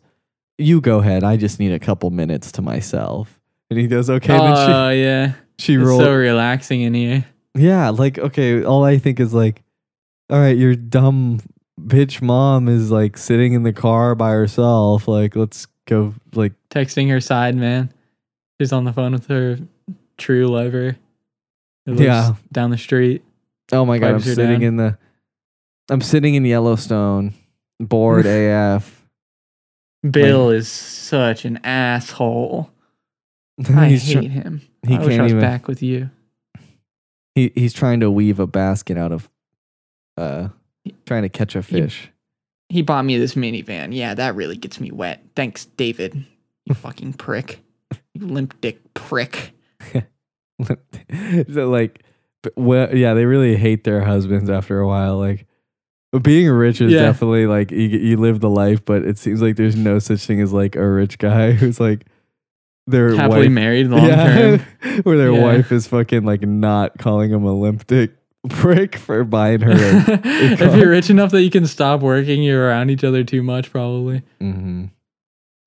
[0.57, 1.23] you go ahead.
[1.23, 3.39] I just need a couple minutes to myself.
[3.69, 4.33] And he goes, okay.
[4.37, 6.01] oh then yeah, she she it's rolled.
[6.01, 7.25] so relaxing in here.
[7.55, 9.61] Yeah, like okay, all I think is like,
[10.29, 11.39] all right, your dumb
[11.79, 15.07] bitch mom is like sitting in the car by herself.
[15.07, 16.13] Like, let's go.
[16.33, 17.91] Like, Texting her side man.
[18.59, 19.57] She's on the phone with her
[20.17, 20.97] true lover.
[21.85, 22.33] who lives Yeah.
[22.51, 23.23] down the street.
[23.71, 24.61] Oh my god, I'm sitting down.
[24.63, 24.97] in the,
[25.89, 27.33] I'm sitting in Yellowstone,
[27.79, 28.95] bored AF.
[30.09, 32.69] Bill is such an asshole.
[33.69, 34.61] I hate tr- him.
[34.87, 36.09] he I can't I was even- back with you.
[37.35, 39.29] he he's trying to weave a basket out of,
[40.17, 40.49] uh,
[41.05, 42.09] trying to catch a fish.
[42.69, 43.93] He bought me this minivan.
[43.95, 45.23] Yeah, that really gets me wet.
[45.35, 46.23] Thanks, David.
[46.65, 47.61] You fucking prick.
[48.13, 49.51] You limp dick prick.
[51.51, 52.08] so like, but
[52.55, 55.17] well, yeah, they really hate their husbands after a while.
[55.17, 55.45] Like,
[56.21, 57.01] being rich is Yeah.
[57.01, 60.41] definitely like you, you live the life, but it seems like there's no such thing
[60.41, 62.05] as like a rich guy who's like
[62.87, 65.01] their Happily wife, married long yeah, term.
[65.03, 65.43] where their Yeah.
[65.43, 68.11] wife is fucking like not calling him a limp dick
[68.49, 69.71] prick for buying her.
[69.71, 73.43] A, if you're rich enough that you can stop working, you're around each other too
[73.43, 74.23] much, probably.
[74.39, 74.85] hmm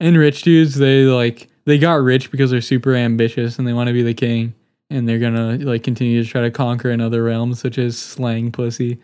[0.01, 3.87] And rich dudes, they like they got rich because they're super ambitious and they want
[3.89, 4.55] to be the king,
[4.93, 8.53] and they're gonna like continue to try to conquer in other realms such as slang
[8.53, 8.99] pussy.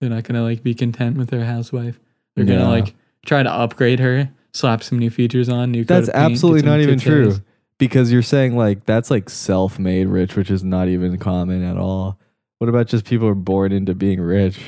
[0.00, 1.98] They're not gonna like be content with their housewife.
[2.36, 2.94] They're gonna like
[3.26, 5.84] try to upgrade her, slap some new features on, new.
[5.84, 7.24] coat That's of paint, get absolutely some not even tits true.
[7.26, 7.42] raised.
[7.78, 12.18] Because you're saying like that's like self-made rich, which is not even common at all.
[12.58, 14.58] What about just people who are born into being rich?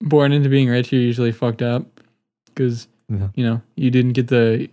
[0.00, 1.86] Born into being rich, you're usually fucked up
[2.46, 3.28] because Yeah.
[3.34, 4.68] you know you didn't get the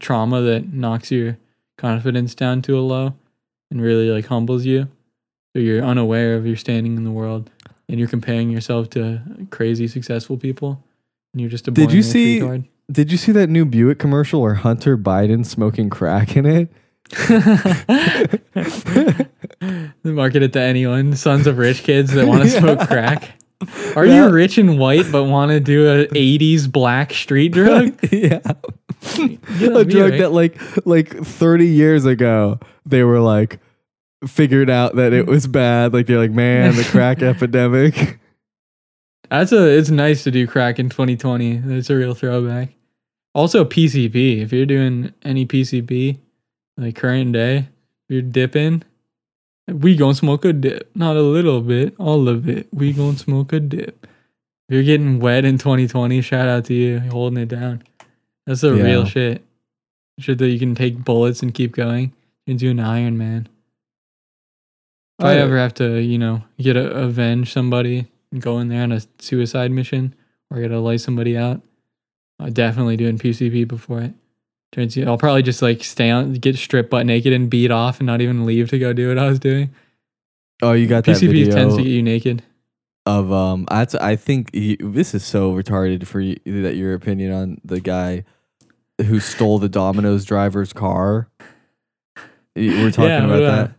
[0.00, 1.38] trauma that knocks your
[1.78, 3.14] confidence down to a low
[3.70, 4.88] and really like humbles you.
[5.54, 7.50] So you're unaware of your standing in the world
[7.88, 10.82] and you're comparing yourself to crazy successful people.
[11.32, 12.64] And you're just a Did you see- retard.
[12.90, 16.68] Did you see that new Buick commercial where Hunter Biden smoking crack in it?
[20.04, 21.14] Market it to anyone.
[21.16, 22.58] Sons of rich kids that want to Yeah.
[22.60, 23.30] smoke crack.
[23.94, 24.26] Are Yeah.
[24.26, 27.92] you rich and white but want to do a 80s black street drug?
[28.12, 28.40] yeah.
[29.18, 30.18] A drug right?
[30.18, 33.58] that like like 30 years ago they were like
[34.26, 35.92] figured out that it was bad.
[35.92, 38.18] Like they're like, man, the crack epidemic.
[39.30, 39.76] That's a.
[39.76, 41.56] It's nice to do crack in 2020.
[41.58, 42.70] That's a real throwback.
[43.34, 44.42] Also PCP.
[44.42, 46.18] If you're doing any PCP,
[46.76, 47.68] like current day,
[48.08, 48.82] you're dipping,
[49.68, 50.90] we gonna smoke a dip.
[50.96, 52.68] Not a little bit, all of it.
[52.72, 54.06] We gonna smoke a dip.
[54.68, 57.82] If you're getting wet in 2020, shout out to you holding it down.
[58.50, 58.82] That's the Yeah.
[58.82, 59.44] real shit.
[60.18, 62.12] Shit that you can take bullets and keep going.
[62.46, 63.46] You can do an Iron Man.
[65.20, 68.66] If I Oh, ever have to, you know, get a, avenge somebody and go in
[68.66, 70.14] there on a suicide mission
[70.50, 71.60] or I gotta lay somebody out,
[72.40, 74.14] I definitely doing PCP before it.
[74.72, 78.00] Turns you, I'll probably just like stay on, get stripped butt naked and beat off
[78.00, 79.70] and not even leave to go do what I was doing.
[80.60, 82.42] Oh, you got that PCP video tends to get you naked.
[83.06, 83.64] of um.
[83.70, 87.80] That's I think you, this is so retarded for you that your opinion on the
[87.80, 88.24] guy
[89.04, 91.28] who stole the Domino's driver's car.
[92.56, 93.50] We're talking Yeah, about yeah.
[93.50, 93.72] that.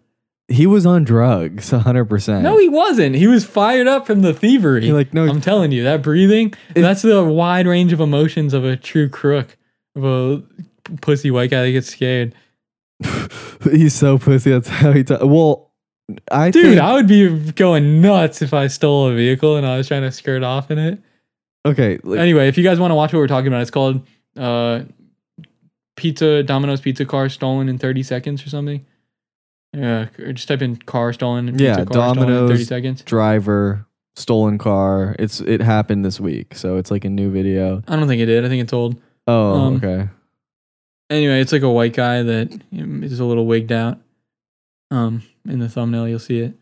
[0.47, 2.43] He was on drugs, hundred percent.
[2.43, 3.15] No, he wasn't.
[3.15, 4.85] He was fired up from the thievery.
[4.85, 8.53] You're like no, I'm telling you, that breathing, If- that's the wide range of emotions
[8.53, 9.57] of a true crook,
[9.95, 10.43] of a
[11.01, 12.35] pussy white guy that gets scared.
[13.63, 14.51] he's so pussy.
[14.51, 15.03] That's how he.
[15.05, 15.71] Ta- well,
[16.29, 19.77] I Dude, think, I would be going nuts if I stole a vehicle and I
[19.77, 20.99] was trying to skirt off in it.
[21.65, 21.97] okay.
[22.03, 24.05] Like, Anyway, if you guys want to watch what we're talking about, it's called
[24.35, 24.81] uh,
[26.01, 28.83] Pizza Domino's Pizza Car Stolen in 30 Seconds or something.
[29.73, 31.57] Yeah, or just type in car stolen.
[31.59, 33.01] Yeah, car stolen in 30 Domino's seconds.
[33.03, 33.85] driver
[34.15, 35.15] stolen car.
[35.19, 37.81] It's it happened this week, so it's like a new video.
[37.87, 38.43] I don't think it did.
[38.43, 38.99] I think it's old.
[39.27, 40.09] Oh, Um, okay.
[41.09, 43.99] Anyway, it's like a white guy that is a little wigged out.
[44.89, 46.53] Um, in the thumbnail, you'll see it.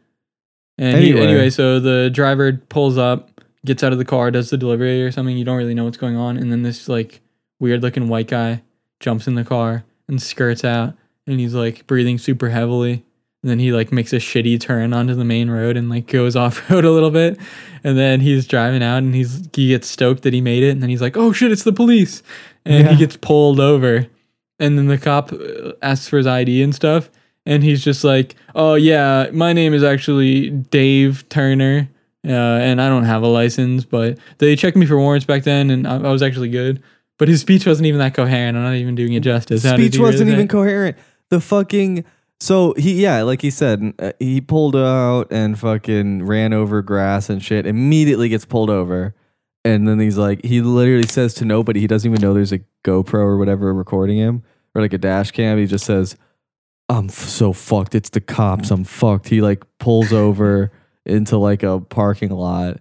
[0.77, 1.25] And he- Anyway.
[1.25, 5.11] anyway, so the driver pulls up, gets out of the car, does the delivery or
[5.11, 5.35] something.
[5.37, 7.21] You don't really know what's going on, and then this like
[7.59, 8.61] weird looking white guy
[8.99, 10.93] jumps in the car and skirts out,
[11.27, 13.03] and he's like breathing super heavily.
[13.41, 16.35] And then he like makes a shitty turn onto the main road and like goes
[16.35, 17.37] off road a little bit.
[17.85, 20.71] And then he's driving out and he's he gets stoked that he made it.
[20.71, 22.21] And then he's like, "Oh shit, it's the police!"
[22.65, 22.91] And Yeah.
[22.91, 24.05] he gets pulled over.
[24.59, 27.09] And then the cop uh, asks for his ID and stuff.
[27.45, 31.87] And he's just like, "Oh yeah, my name is actually Dave Turner,
[32.27, 35.69] uh, and I don't have a license, but they checked me for warrants back then,
[35.71, 36.83] and I, I was actually good.
[37.19, 38.57] But his speech wasn't even that coherent.
[38.57, 39.63] I'm not even doing it justice.
[39.63, 40.97] How speech wasn't even coherent.
[41.29, 42.05] The fucking
[42.39, 47.29] so he yeah, like he said, uh, he pulled out and fucking ran over grass
[47.29, 47.65] and shit.
[47.65, 49.13] Immediately gets pulled over,
[49.65, 51.81] and then he's like, he literally says to nobody.
[51.81, 55.31] He doesn't even know there's a GoPro or whatever recording him or like a dash
[55.31, 55.57] cam.
[55.57, 56.15] He just says,
[56.87, 57.93] "I'm f- so fucked.
[57.93, 58.71] It's the cops.
[58.71, 60.71] I'm fucked." He like pulls over
[61.05, 62.79] into like a parking lot.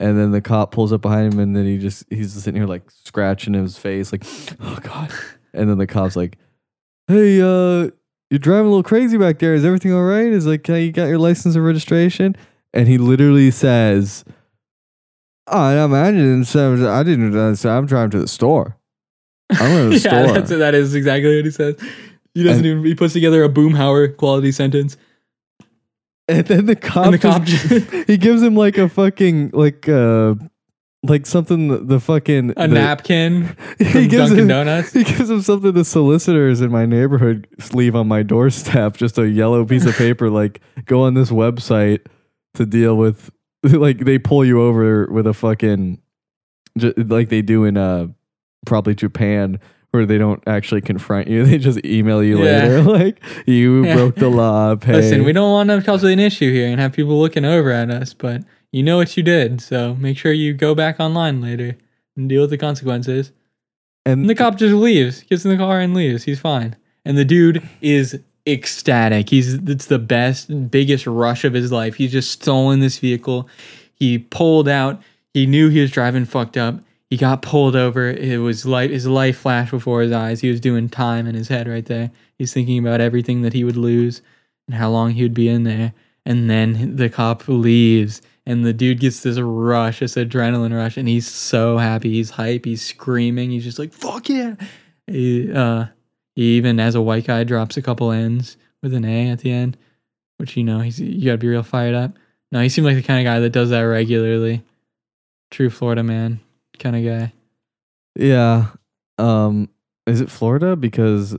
[0.00, 2.68] And then the cop pulls up behind him, and then he just he's sitting here
[2.68, 4.24] like scratching his face, like,
[4.60, 5.12] oh god.
[5.52, 6.38] And then the cop's like,
[7.08, 7.90] hey, uh,
[8.30, 9.54] you're driving a little crazy back there.
[9.54, 10.26] Is everything all right?
[10.26, 12.36] Is like, you got your license and registration?
[12.72, 14.24] And he literally says,
[15.46, 18.76] oh, I imagine so I didn't, so I'm driving to the store.
[19.50, 20.34] I'm going to the yeah, store.
[20.34, 21.76] that's, that is exactly what he says.
[22.34, 22.84] He doesn't And- even.
[22.84, 24.96] He puts together a Boomhauer quality sentence.
[26.28, 29.88] And then the cop, And the cop just- he gives him like a fucking, like,
[29.88, 30.34] uh,
[31.02, 34.92] like something, the, the fucking, A the- napkin he gives Dunkin' him, Donuts.
[34.92, 39.28] He gives him something the solicitors in my neighborhood leave on my doorstep, just a
[39.28, 42.00] yellow piece of paper, like go on this website
[42.54, 43.30] to deal with
[43.62, 46.00] like they pull you over with a fucking
[46.96, 48.06] like they do in uh
[48.66, 49.58] probably Japan
[49.90, 51.44] where they don't actually confront you.
[51.46, 52.62] They just email you Yeah.
[52.62, 53.94] later like you Yeah.
[53.94, 54.92] broke the law, pay.
[55.00, 57.90] Listen, we don't want to cause an issue here and have people looking over at
[57.90, 61.76] us, but you know what you did, so make sure you go back online later
[62.16, 63.32] and deal with the consequences.
[64.04, 66.24] and And the cop just leaves, gets in the car and leaves.
[66.24, 66.76] He's fine.
[67.04, 69.30] And the dude is ecstatic.
[69.30, 71.94] He's it's the best, biggest rush of his life.
[71.94, 73.48] He's just stolen this vehicle.
[73.94, 75.00] He pulled out.
[75.32, 76.80] He knew he was driving fucked up.
[77.10, 78.10] He got pulled over.
[78.10, 78.90] It was life.
[78.90, 80.40] His life flashed before his eyes.
[80.40, 82.10] He was doing time in his head right there.
[82.36, 84.20] He's thinking about everything that he would lose
[84.66, 85.94] and how long he would be in there.
[86.26, 91.08] And then the cop leaves, and the dude gets this rush, this adrenaline rush, and
[91.08, 92.10] he's so happy.
[92.10, 92.66] He's hype.
[92.66, 93.50] He's screaming.
[93.50, 94.56] He's just like, "Fuck yeah!"
[95.06, 95.86] He, uh,
[96.34, 99.50] he even as a white guy drops a couple N's with an A at the
[99.50, 99.78] end,
[100.36, 102.18] which you know he's you gotta be real fired up.
[102.52, 104.62] No, he seemed like the kind of guy that does that regularly.
[105.50, 106.40] True Florida man
[106.78, 107.32] kind of guy.
[108.14, 108.66] yeah.
[109.18, 109.68] Um
[110.06, 111.34] is it Florida because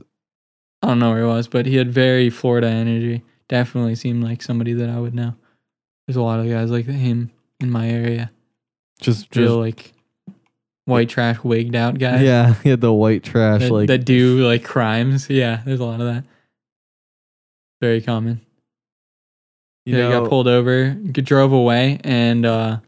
[0.82, 3.22] I don't know where he was, but he had very Florida energy.
[3.48, 5.34] Definitely seemed like somebody that I would know.
[6.06, 8.30] There's a lot of guys like him in my area.
[9.00, 9.92] just just Real like
[10.84, 12.22] white trash wigged out guys.
[12.22, 15.28] yeah, he had the white trash That, like that do like crimes.
[15.28, 16.24] Yeah, there's a lot of that.
[17.80, 18.40] Very common.
[19.86, 22.80] you yeah, he got pulled over, drove away, and uh,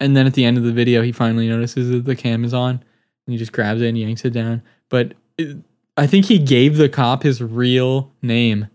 [0.00, 2.54] and then at the end of the video, he finally notices that the cam is
[2.54, 4.62] on, and he just grabs it and yanks it down.
[4.88, 5.56] But it,
[5.96, 8.68] I think he gave the cop his real name,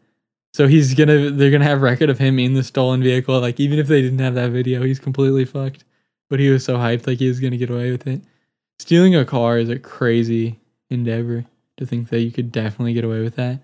[0.54, 3.40] so he's gonna they're gonna have record of him in the stolen vehicle.
[3.40, 5.84] Like even if they didn't have that video, he's completely fucked.
[6.30, 8.22] But he was so hyped, like he was gonna get away with it.
[8.80, 11.46] Stealing a car is a crazy endeavor.
[11.78, 13.60] To think that you could definitely get away with that.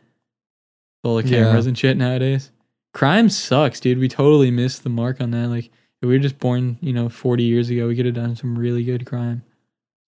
[1.04, 1.44] All the Yeah.
[1.44, 2.52] cameras and shit nowadays
[2.94, 4.00] crime sucks, dude.
[4.00, 5.50] We totally missed the mark on that.
[5.50, 5.70] Like,
[6.02, 8.58] if we were just born, you know, 40 years ago, we could have done some
[8.58, 9.44] really good crime.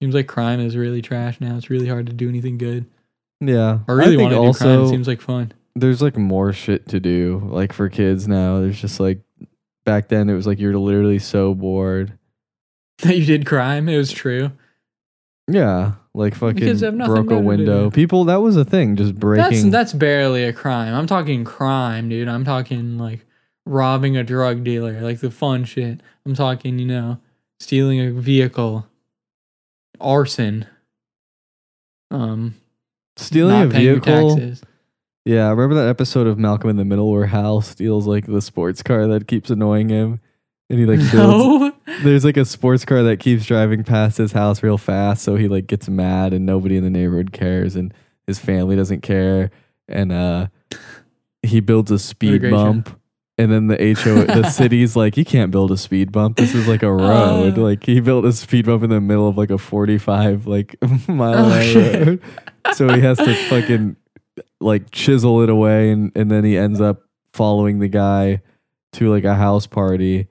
[0.02, 1.58] Seems like crime is really trash now.
[1.58, 2.86] It's really hard to do anything good.
[3.39, 3.80] yeah.
[3.88, 4.80] I really want to do crime.
[4.80, 5.52] also It seems like fun.
[5.76, 8.60] there's like more shit to do like for kids now.
[8.60, 9.21] There's just like
[9.86, 12.13] back then it was like you're literally so bored.
[13.04, 13.88] That you did crime.
[13.89, 14.52] It was true.
[15.47, 17.91] Yeah, like fucking kids have nothing broke a window.
[17.91, 19.69] People that was a thing, just That's breaking.
[19.69, 20.95] that's barely a crime.
[20.95, 22.28] I'm talking crime, dude.
[22.28, 23.23] I'm talking like
[23.67, 26.01] robbing a drug dealer, like the fun shit.
[26.25, 27.19] I'm talking, you know,
[27.60, 28.88] stealing a vehicle,
[29.99, 30.65] arson,
[32.12, 32.56] um,
[33.17, 34.53] Stealing a vehicle.
[35.25, 38.82] Yeah, remember that episode of Malcolm in the Middle where Hal steals like the sports
[38.82, 40.21] car that keeps annoying him,
[40.69, 41.13] and he like builds.
[41.15, 41.73] No.
[42.03, 45.47] There's like a sports car that keeps driving past his house real fast, so he
[45.47, 47.93] like gets mad, and nobody in the neighborhood cares, and
[48.27, 49.49] his family doesn't care,
[49.88, 50.47] and uh,
[51.41, 52.89] he builds a speed bump.
[52.89, 52.95] show.
[53.39, 56.38] And then the HO, the city's like, you can't build a speed bump.
[56.38, 57.58] This is like a road.
[57.58, 57.62] Oh.
[57.62, 60.76] like he built a speed bump in the middle of like a 45 like
[61.08, 62.08] mile Oh, an hour shit.
[62.08, 62.21] road.
[62.73, 63.95] So he has to fucking
[64.59, 67.03] like chisel it away and, and then he ends up
[67.34, 68.41] following the guy
[68.93, 70.28] to like a house party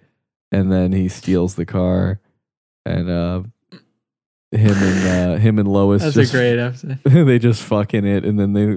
[0.51, 2.21] and then he steals the car
[2.85, 3.43] and uh
[4.51, 6.99] him and uh him and Lois That's just a great episode.
[7.05, 8.77] they just fucking it and then they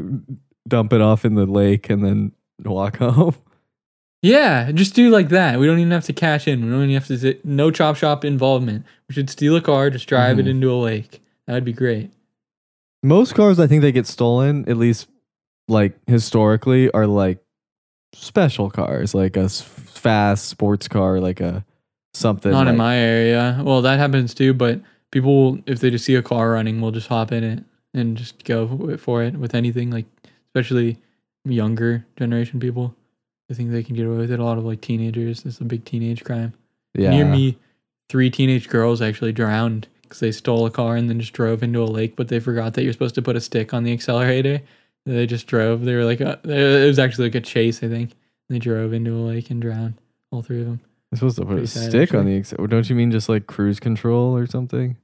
[0.67, 2.31] dump it off in the lake and then
[2.63, 3.35] walk home.
[4.21, 5.59] Yeah, just do like that.
[5.59, 6.63] We don't even have to cash in.
[6.65, 8.85] We don't even have to sit, no chop shop involvement.
[9.07, 10.49] We should steal a car, just drive it Mhm.
[10.49, 11.21] into a lake.
[11.47, 12.11] That'd be great.
[13.01, 15.07] Most cars I think they get stolen, at least
[15.69, 17.39] like historically, are like
[18.13, 21.63] special cars, like a fast sports car, like a
[22.13, 22.51] something.
[22.51, 23.61] Not in my area.
[23.63, 27.07] Well, that happens too, but people if they just see a car running, will just
[27.07, 27.63] hop in it
[27.93, 29.91] and just go for it with anything.
[29.91, 30.05] Like
[30.47, 30.97] especially
[31.45, 32.95] younger generation people,
[33.49, 34.39] I think they can get away with it.
[34.39, 35.45] A lot of like teenagers.
[35.45, 36.53] It's a big teenage crime.
[36.93, 37.09] Yeah.
[37.09, 37.57] Near me,
[38.09, 41.81] three teenage girls actually drowned because they stole a car and then just drove into
[41.81, 44.61] a lake, but they forgot that you're supposed to put a stick on the accelerator.
[45.05, 45.85] They just drove.
[45.85, 48.11] They were like, uh, it was actually like a chase, I think.
[48.49, 49.95] They drove into a lake and drowned.
[50.31, 50.81] All three of them.
[51.11, 52.37] You're supposed to put a Pretty sad, stick on the.
[52.37, 54.97] Ex- or don't you mean just like cruise control or something?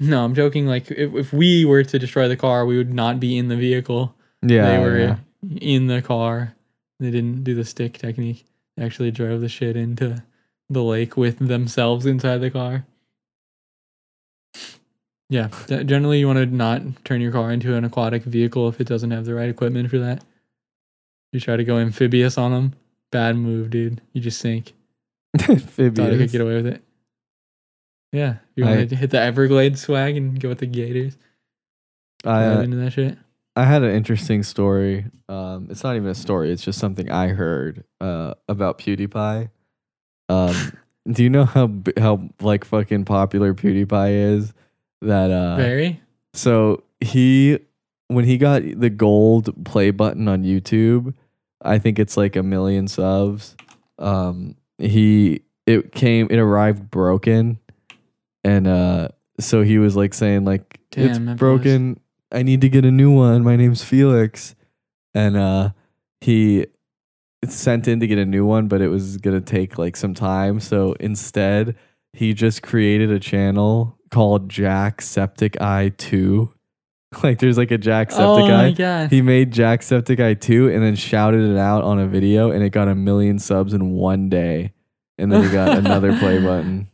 [0.00, 0.66] No, I'm joking.
[0.66, 3.56] Like, if, if we were to destroy the car, we would not be in the
[3.56, 4.14] vehicle.
[4.42, 4.70] Yeah.
[4.70, 5.16] they were yeah.
[5.60, 6.54] in the car.
[7.00, 8.44] They didn't do the stick technique.
[8.76, 10.22] They actually drove the shit into
[10.70, 12.84] the lake with themselves inside the car.
[15.30, 18.86] Yeah, generally you want to not turn your car into an aquatic vehicle if it
[18.86, 20.24] doesn't have the right equipment for that.
[21.32, 22.72] You try to go amphibious on them,
[23.12, 24.00] bad move, dude.
[24.14, 24.72] You just sink.
[25.48, 25.96] amphibious.
[25.98, 26.82] Thought I could get away with it.
[28.10, 31.18] Yeah, you I- want to hit the Everglades swag and go with the Gators.
[32.24, 33.18] I, uh, into that shit.
[33.58, 35.06] I had an interesting story.
[35.28, 36.52] Um, it's not even a story.
[36.52, 39.50] It's just something I heard uh, about PewDiePie.
[40.28, 40.72] Um,
[41.10, 44.52] do you know how how like fucking popular PewDiePie is?
[45.00, 46.00] That uh, Very.
[46.34, 47.58] so he
[48.06, 51.14] when he got the gold play button on YouTube,
[51.60, 53.56] I think it's like a million subs.
[53.98, 57.58] Um, he it came it arrived broken,
[58.44, 59.08] and uh,
[59.40, 61.94] so he was like saying like Damn, it's broken.
[61.94, 62.02] blows.
[62.30, 63.42] I need to get a new one.
[63.42, 64.54] My name's Felix,
[65.14, 65.70] and uh,
[66.20, 66.66] he
[67.44, 70.60] sent in to get a new one, but it was gonna take like some time.
[70.60, 71.76] So instead,
[72.12, 76.52] he just created a channel called Jacksepticeye Two.
[77.22, 78.18] Like there's like a Jacksepticeye.
[78.18, 79.10] Oh my god.
[79.10, 82.86] He made Jacksepticeye 2 and then shouted it out on a video and it got
[82.86, 84.74] a million subs in one day.
[85.16, 86.90] And then he got another play button.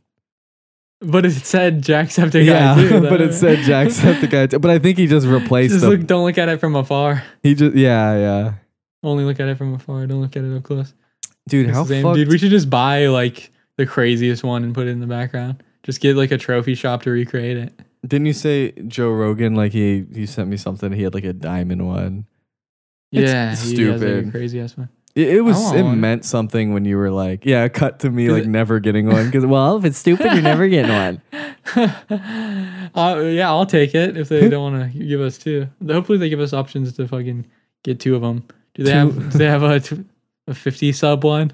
[1.05, 3.01] But it said Jacksepticeye yeah, too.
[3.09, 4.59] but it said Jacksepticeye 2.
[4.59, 7.23] But I think he just replaced Just look, don't look at it from afar.
[7.43, 8.55] he just, yeah, yeah.
[9.03, 10.07] Only look at it from afar.
[10.07, 10.95] Don't look at it up close.
[11.49, 12.17] Dude, It's how fucked?
[12.17, 15.63] Dude, we should just buy like the craziest one and put it in the background.
[15.83, 17.73] Just get like a trophy shop to recreate it.
[18.07, 21.33] Didn't you say Joe Rogan, like he, he sent me something, he had like a
[21.33, 22.27] diamond one?
[23.13, 24.29] It's yeah, he has, like, stupid.
[24.29, 24.89] a crazy ass one.
[25.15, 26.01] It, it was, it one.
[26.01, 29.31] meant something when you were like, yeah, cut to me like never getting one.
[29.31, 31.23] Cause, well, if it's stupid, you're never getting one.
[31.77, 35.69] uh, yeah, I'll take it if they don't want to give us two.
[35.87, 37.47] Hopefully, they give us options to fucking
[37.85, 38.45] get two of them.
[38.75, 38.97] Do they Two.
[38.97, 39.33] have?
[39.33, 39.81] Do they have a,
[40.49, 41.53] a fifty sub one,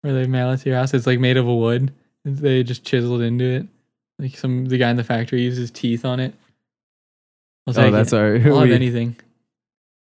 [0.00, 0.92] where they mail it to your house?
[0.92, 1.92] It's like made of a wood.
[2.24, 3.66] They just chiseled into it.
[4.18, 6.34] Like some the guy in the factory uses teeth on it.
[7.68, 8.16] I'll Oh, that's it.
[8.16, 8.34] our.
[8.52, 9.14] I'll have anything.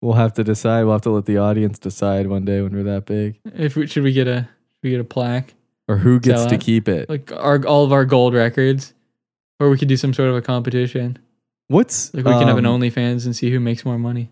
[0.01, 0.83] We'll have to decide.
[0.83, 3.85] We'll have to let the audience decide one day when we're that big, If we,
[3.87, 5.53] should we get a should we get a plaque
[5.87, 6.61] or who gets Sell to out.
[6.61, 7.07] keep it.
[7.09, 8.93] like our all of our gold records,
[9.59, 11.19] or we could do some sort of a competition.
[11.67, 14.29] What's Like we can have an um, OnlyFans and see who makes more money.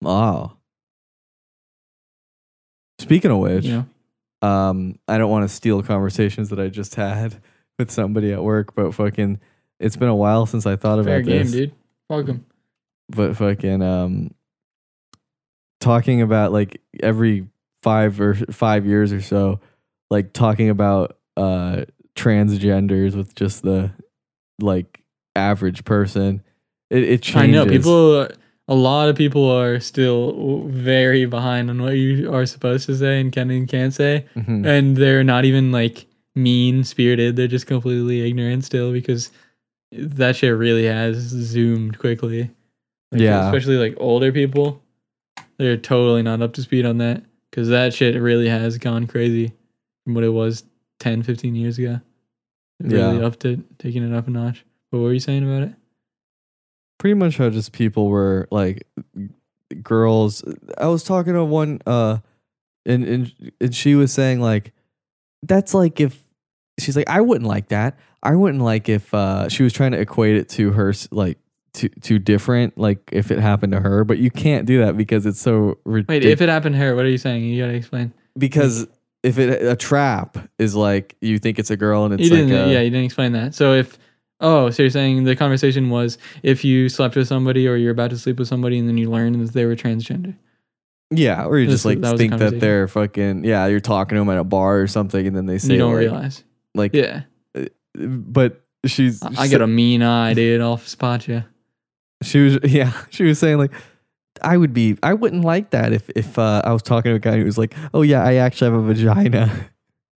[0.00, 0.56] Wow.
[3.00, 3.84] speaking of which, You
[4.42, 7.40] know, um, I don't want to steal conversations that I just had
[7.78, 9.40] with somebody at work, but fucking,
[9.80, 11.52] it's been a while since I thought fair about game, this.
[11.52, 11.72] dude.
[12.08, 12.46] Fuck 'em.
[13.10, 14.34] But fucking, um,
[15.80, 17.46] talking about like every
[17.82, 19.60] five or five years or so,
[20.10, 21.84] like talking about uh
[22.16, 23.90] transgenders with just the
[24.60, 25.02] like
[25.36, 26.42] average person.
[26.90, 27.42] It it changes.
[27.42, 28.28] I know people.
[28.70, 33.18] A lot of people are still very behind on what you are supposed to say
[33.18, 34.66] and can and can't say, Mhm.
[34.66, 36.04] and they're not even like
[36.34, 37.34] mean spirited.
[37.36, 39.30] They're just completely ignorant still because
[39.90, 42.50] that shit really has zoomed quickly.
[43.12, 43.46] Like, Yeah.
[43.46, 44.82] especially like older people,
[45.58, 49.52] they're totally not up to speed on that because that shit really has gone crazy
[50.04, 50.64] from what it was
[51.00, 52.00] 10, 15 years ago.
[52.80, 53.26] Really Yeah.
[53.26, 54.64] up to taking it up a notch.
[54.90, 55.74] But What were you saying about it?
[56.98, 58.84] pretty much how just people were like
[59.84, 60.42] girls
[60.78, 62.18] i was talking to one uh
[62.86, 64.72] and and, and she was saying like
[65.44, 66.24] that's like if
[66.80, 70.00] she's like i wouldn't like that i wouldn't like if uh she was trying to
[70.00, 71.38] equate it to her like
[71.74, 75.26] to to different like if it happened to her but you can't do that because
[75.26, 77.44] it's so Wait, if it happened to her, what are you saying?
[77.44, 78.12] You gotta explain.
[78.36, 78.90] because mm.
[79.22, 82.52] if it a trap is like you think it's a girl and it's you didn't.
[82.52, 83.54] a, yeah, you didn't explain that.
[83.54, 83.98] So if
[84.40, 88.10] oh, so you're saying the conversation was if you slept with somebody or you're about
[88.10, 90.34] to sleep with somebody and then you learn that they were transgender.
[91.10, 94.30] yeah or you just like that think that they're fucking yeah you're talking to them
[94.30, 96.44] at a bar or something and then they say you don't like, realize.
[96.74, 97.22] like Yeah,
[97.54, 97.64] uh,
[97.94, 100.60] but she's I, I get a mean eye, dude.
[100.60, 101.44] I'll spot you.
[102.22, 103.72] She was yeah she was saying like
[104.42, 107.18] i would be i wouldn't like that if if uh, i was talking to a
[107.18, 109.68] guy who was like oh yeah i actually have a vagina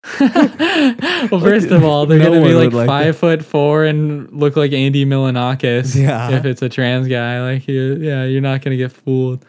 [0.19, 4.55] well, first of all, they're No gonna be like like five foot four and look
[4.55, 5.93] like Andy Milonakis.
[5.95, 6.31] Yeah.
[6.31, 9.45] If it's a trans guy, like you, yeah, you're not gonna get fooled.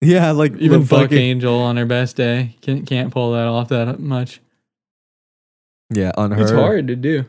[0.00, 3.46] Yeah, like Even the Buck fucking- Angel on her best day can't can't pull that
[3.46, 4.40] off that much.
[5.90, 6.42] Yeah, on her.
[6.42, 7.26] It's hard to do.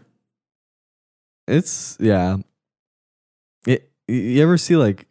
[1.47, 2.37] It's yeah.
[4.07, 5.07] You ever see like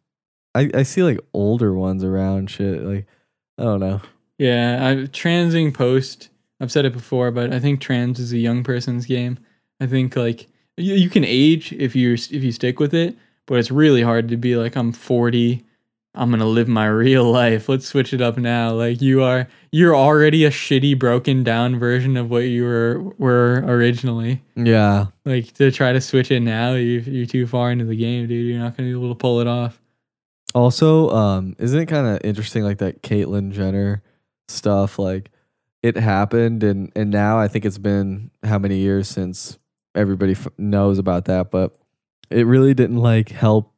[0.54, 3.06] I I see like older ones around shit like
[3.58, 4.00] I don't know.
[4.38, 6.30] Yeah, I transing post.
[6.60, 9.38] I've said it before, but I think trans is a young person's game.
[9.80, 13.16] I think like you, you can age if you if you stick with it,
[13.46, 15.64] but it's really hard to be like I'm 40.
[16.14, 17.68] I'm gonna live my real life.
[17.68, 18.72] Let's switch it up now.
[18.72, 23.62] Like you are, you're already a shitty, broken down version of what you were were
[23.66, 24.42] originally.
[24.56, 25.06] Yeah.
[25.24, 28.46] Like to try to switch it now, you, you're too far into the game, dude.
[28.46, 29.80] You're not gonna be able to pull it off.
[30.52, 34.02] Also, um, isn't it kind of interesting like that Caitlyn Jenner
[34.48, 34.98] stuff?
[34.98, 35.30] Like
[35.82, 39.58] it happened, and and now I think it's been how many years since
[39.94, 41.78] everybody f- knows about that, but
[42.30, 43.69] it really didn't like help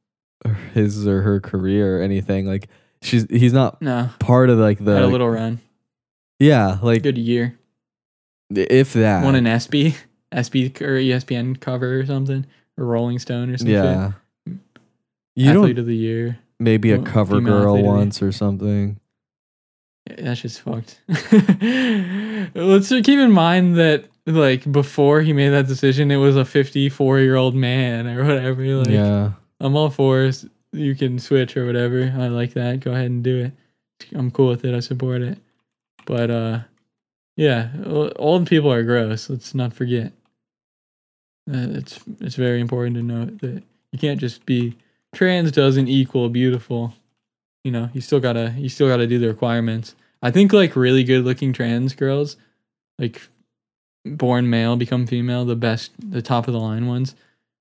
[0.74, 2.46] his or her career or anything.
[2.46, 2.68] Like
[3.00, 5.60] she's he's not No, part of like the had a little run,
[6.38, 7.58] yeah like good year.
[8.50, 9.94] if that Won an ESPY,
[10.32, 12.46] ESPY or ESPN cover or something,
[12.78, 13.74] or Rolling Stone or something.
[13.74, 14.12] yeah.
[15.34, 16.38] You athlete don't of the year.
[16.60, 17.90] maybe a cover girl athlete of the year.
[17.96, 18.98] once or something.
[20.10, 21.00] Yeah, That's just fucked.
[22.54, 27.20] Let's keep in mind that like before he made that decision, it was a 54
[27.20, 28.64] year old man or whatever.
[28.64, 29.32] Like yeah.
[29.62, 32.12] I'm all for s- you can switch or whatever.
[32.18, 32.80] I like that.
[32.80, 33.52] Go ahead and do it.
[34.14, 34.74] I'm cool with it.
[34.74, 35.38] I support it.
[36.06, 36.60] But uh,
[37.36, 39.30] yeah, old people are gross.
[39.30, 40.12] Let's not forget.
[41.50, 44.76] Uh, it's it's very important to note that you can't just be
[45.14, 46.94] trans doesn't equal beautiful.
[47.64, 49.94] You know, you still gotta you still gotta do the requirements.
[50.22, 52.36] I think like really good looking trans girls,
[52.98, 53.22] like
[54.04, 57.14] born male become female, the best, the top of the line ones.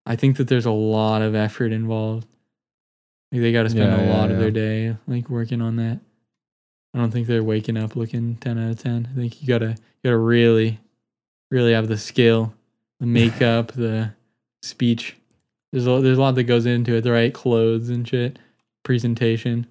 [0.06, 2.28] I think that there's a lot of effort involved.
[3.32, 5.78] Like they got to spend Yeah, a yeah, lot of their day like working on
[5.78, 6.00] that.
[6.94, 9.08] I don't think they're waking up looking ten out of ten.
[9.12, 10.80] I think you gotta you gotta really,
[11.50, 12.54] really have the skill,
[13.00, 14.14] the makeup, the
[14.62, 15.16] speech.
[15.72, 17.02] There's a, there's a lot that goes into it.
[17.02, 18.38] The right clothes and shit,
[18.84, 19.68] presentation.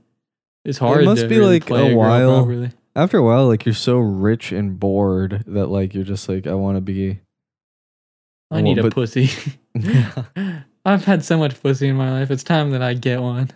[0.64, 1.02] It's hard.
[1.02, 2.70] It must be, really like, a while-.
[2.96, 6.54] After a while, like you're so rich and bored that like you're just like I
[6.54, 7.20] want to be.
[8.50, 9.30] I Well, need a but- pussy.
[10.84, 12.30] I've had so much pussy in my life.
[12.30, 13.50] It's time that I get one.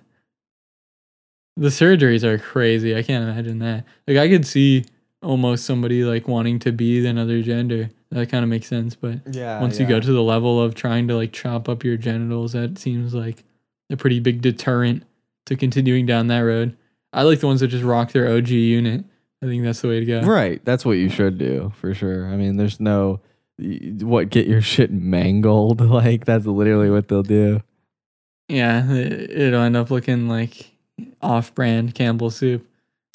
[1.56, 2.96] The surgeries are crazy.
[2.96, 3.84] I can't imagine that.
[4.06, 4.84] Like I could see
[5.22, 7.90] almost somebody like wanting to be another gender.
[8.10, 9.60] That kind of makes sense, but yeah.
[9.60, 12.78] once you go to the level of trying to like chop up your genitals, that
[12.78, 13.42] seems like
[13.90, 15.04] a pretty big deterrent
[15.46, 16.76] to continuing down that road.
[17.12, 19.04] I like the ones that just rock their OG unit.
[19.42, 20.20] I think that's the way to go.
[20.22, 22.26] right, that's what you should do for sure.
[22.28, 23.20] I mean, there's no
[23.58, 25.80] what get your shit mangled.
[25.94, 27.60] Like that's literally what they'll do.
[28.48, 30.72] Yeah, it- it'll end up looking like
[31.22, 32.66] off-brand Campbell soup.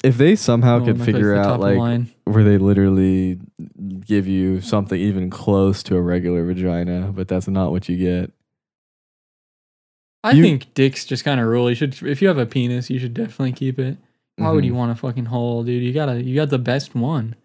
[0.02, 2.10] If they somehow Oh, could figure out like line.
[2.24, 3.38] where they literally
[4.00, 8.32] give you something even close to a regular vagina, but that's not what you get.
[10.24, 11.68] I you- think dicks just kind of rule.
[11.68, 13.98] You should, if you have a penis, you should definitely keep it.
[14.36, 14.68] Why would mm-hmm.
[14.68, 15.82] you want a fucking hole, dude?
[15.82, 17.36] You gotta, you got the best one.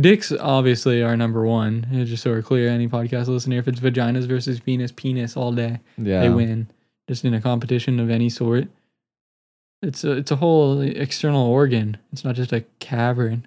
[0.00, 1.86] Dicks obviously are number one.
[2.06, 5.80] Just so we're clear, any podcast listener, if it's vaginas versus penis, penis all day,
[5.98, 6.20] Yeah.
[6.20, 6.68] they win.
[7.08, 8.68] Just in a competition of any sort.
[9.82, 11.98] It's a, it's a whole external organ.
[12.12, 13.46] It's not just a cavern.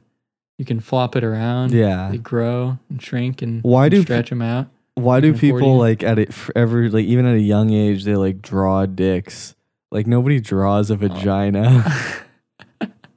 [0.60, 1.72] You can flop it around.
[1.72, 2.10] Yeah.
[2.12, 4.68] They grow and shrink and Why do pe- stretch them out.
[4.96, 8.16] Why do people like at it f- ever like even at a young age they
[8.16, 9.56] like draw dicks?
[9.92, 10.94] Like nobody draws Oh.
[10.94, 11.84] a vagina.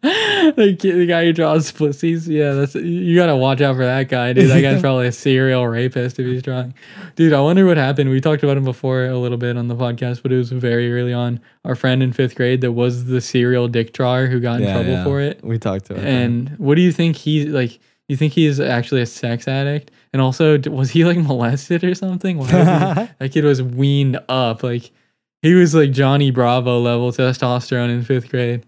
[0.02, 4.08] the, kid, the guy who draws pussies, yeah, that's you gotta watch out for that
[4.08, 4.48] guy, dude.
[4.50, 6.72] That guy's probably a serial rapist if he's drawing.
[7.16, 8.08] Dude, I wonder what happened.
[8.10, 10.92] We talked about him before a little bit on the podcast, but it was very
[10.92, 11.40] early on.
[11.64, 14.74] Our friend in fifth grade that was the serial dick drawer who got in Yeah,
[14.74, 15.04] trouble yeah.
[15.04, 15.42] for it.
[15.42, 16.06] We talked to him.
[16.06, 17.78] And what do you think he like?
[18.08, 19.90] You think he's actually a sex addict?
[20.12, 22.38] And also, was he like molested or something?
[22.38, 24.62] He, that kid was weaned up.
[24.62, 24.90] Like
[25.42, 28.64] he was like Johnny Bravo level testosterone in fifth grade.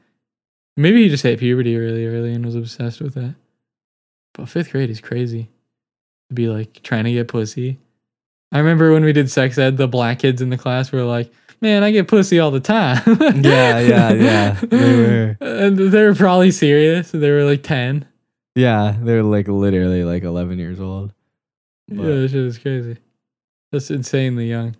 [0.80, 3.34] Maybe he just hit puberty really early and was obsessed with that.
[4.34, 5.48] But fifth grade is crazy.
[6.28, 7.78] To be like trying to get pussy.
[8.52, 11.32] I remember when we did sex ed, the black kids in the class were like,
[11.62, 13.02] Man, I get pussy all the time.
[13.42, 14.52] Yeah, yeah, yeah.
[14.62, 15.36] They were.
[15.40, 17.10] And they were probably serious.
[17.10, 18.06] They were like 10.
[18.54, 21.12] yeah, they're like literally like 11 years old.
[21.88, 22.96] But- yeah, this shit is crazy.
[23.72, 24.74] That's insanely young.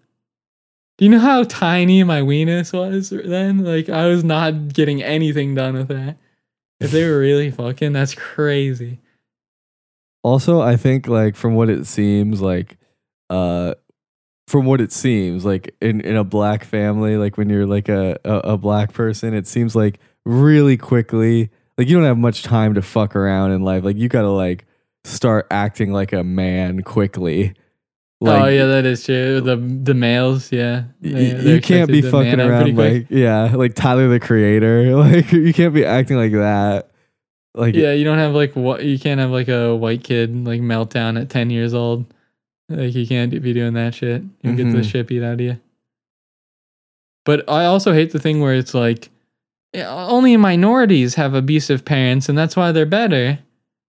[1.01, 3.65] Do you know how tiny my weenus was then?
[3.65, 6.19] Like I was not getting anything done with that.
[6.79, 8.99] If they were really fucking, that's crazy.
[10.23, 12.77] Also, I think like from what it seems like,
[13.31, 13.77] uh,
[14.47, 18.19] from what it seems like in in a black family, like when you're like a
[18.23, 21.49] a, a black person, it seems like really quickly,
[21.79, 23.85] like you don't have much time to fuck around in life.
[23.85, 24.67] Like you gotta like
[25.05, 27.55] start acting like a man quickly.
[28.23, 29.41] Like, oh yeah, that is true.
[29.41, 30.85] The the males, yeah.
[31.01, 34.21] They- y- you can't be fucking man up pretty around like yeah, like Tyler the
[34.21, 34.95] Creator.
[34.97, 36.91] Like you can't be acting like that.
[37.55, 40.61] Like Yeah, you don't have like what you can't have like a white kid like
[40.61, 42.05] meltdown at ten years old.
[42.69, 44.23] Like you can't be doing that shit.
[44.43, 44.85] You get the Mhm.
[44.91, 45.59] shit beat out of you.
[47.25, 49.09] But I also hate the thing where it's like
[49.75, 53.39] only minorities have abusive parents, and that's why they're better.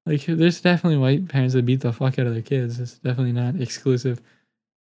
[0.05, 2.79] Like there's definitely white parents that beat the fuck out of their kids.
[2.79, 4.21] It's definitely not exclusive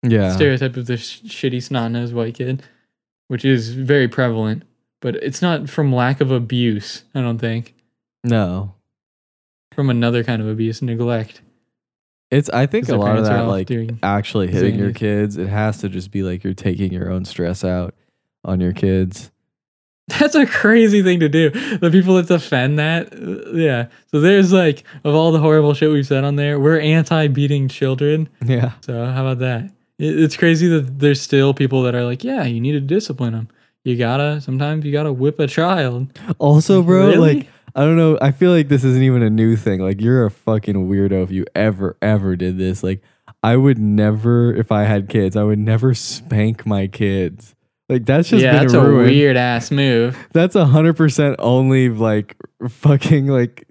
[0.02, 2.62] yeah, stereotype of the sh- shitty snot nosed white kid,
[3.28, 4.62] which is very prevalent.
[5.00, 7.04] But it's not from lack of abuse.
[7.14, 7.74] I don't think
[8.22, 8.74] no.
[9.72, 11.40] from another kind of abuse, neglect.
[12.30, 13.70] It's I think a lot of that like
[14.02, 15.36] actually hitting your kids.
[15.36, 17.94] It has to just be like you're taking your own stress out
[18.44, 19.30] on your kids.
[20.18, 21.50] That's a crazy thing to do.
[21.78, 23.86] The people that defend that, uh, yeah.
[24.10, 27.68] So there's like of all the horrible shit we've said on there, we're anti beating
[27.68, 28.28] children.
[28.44, 28.72] Yeah.
[28.80, 29.70] So how about that?
[29.98, 33.48] It's crazy that there's still people that are like, yeah, you need to discipline them.
[33.84, 36.08] You gotta sometimes you gotta whip a child.
[36.38, 37.34] Also, bro, Really?
[37.36, 38.18] like I don't know.
[38.20, 39.80] I feel like this isn't even a new thing.
[39.80, 42.82] Like you're a fucking weirdo if you ever ever did this.
[42.82, 43.02] Like
[43.42, 47.54] I would never, if I had kids, I would never spank my kids.
[47.90, 49.08] Like that's just yeah, been that's ruined.
[49.08, 50.16] a weird ass move.
[50.32, 52.36] That's a hundred percent only like
[52.68, 53.66] fucking like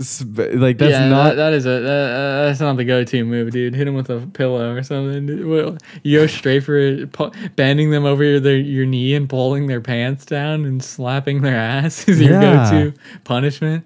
[0.00, 3.24] sp- like that's yeah, not that, that is a that, uh, that's not the go-to
[3.24, 3.74] move, dude.
[3.74, 5.26] Hit them with a pillow or something.
[5.26, 5.46] dude.
[5.46, 9.28] What- You go straight for it, pu- bending them over your their, your knee and
[9.28, 12.70] pulling their pants down and slapping their ass is your Yeah.
[12.70, 13.84] go-to punishment.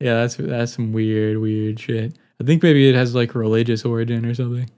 [0.00, 2.16] Yeah, that's that's some weird weird shit.
[2.40, 4.68] I think maybe it has like religious origin or something.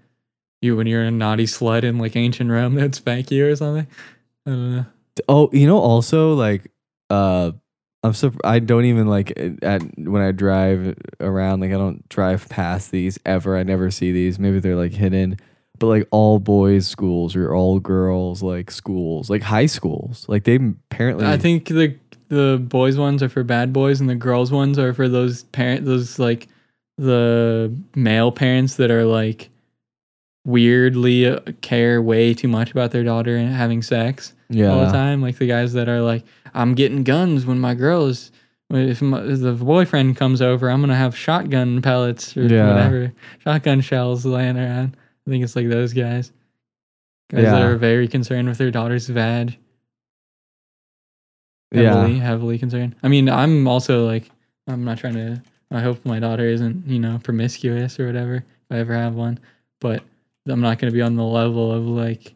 [0.62, 3.86] You when you're a naughty slut in like ancient Rome, they'd spank you or something.
[4.46, 4.86] I don't know.
[5.28, 6.70] Oh, you know, also like,
[7.08, 7.52] uh,
[8.02, 9.32] I'm so I don't even like
[9.62, 11.60] at when I drive around.
[11.60, 13.56] Like, I don't drive past these ever.
[13.56, 14.38] I never see these.
[14.38, 15.38] Maybe they're like hidden,
[15.78, 20.26] but like all boys schools or all girls like schools, like high schools.
[20.28, 21.26] Like they apparently.
[21.26, 21.96] I think the
[22.28, 25.84] the boys ones are for bad boys, and the girls ones are for those parent
[25.84, 26.48] those like
[26.98, 29.50] the male parents that are like
[30.46, 34.68] weirdly uh, care way too much about their daughter and having sex yeah.
[34.68, 35.20] all the time.
[35.20, 36.24] Like the guys that are like,
[36.54, 38.30] I'm getting guns when my girl is.
[38.68, 42.66] If, my, if the boyfriend comes over, I'm gonna have shotgun pellets or Yeah.
[42.72, 44.96] whatever, shotgun shells laying around.
[45.26, 46.32] I think it's like those guys,
[47.30, 49.56] guys that are very concerned with their daughter's vag
[51.72, 51.94] Yeah.
[51.94, 52.96] heavily, heavily concerned.
[53.04, 54.30] I mean, I'm also like,
[54.66, 55.42] I'm not trying to.
[55.70, 58.36] I hope my daughter isn't, you know, promiscuous or whatever.
[58.36, 59.38] If I ever have one,
[59.80, 60.02] but
[60.46, 62.34] I'm not going to be on the level of like,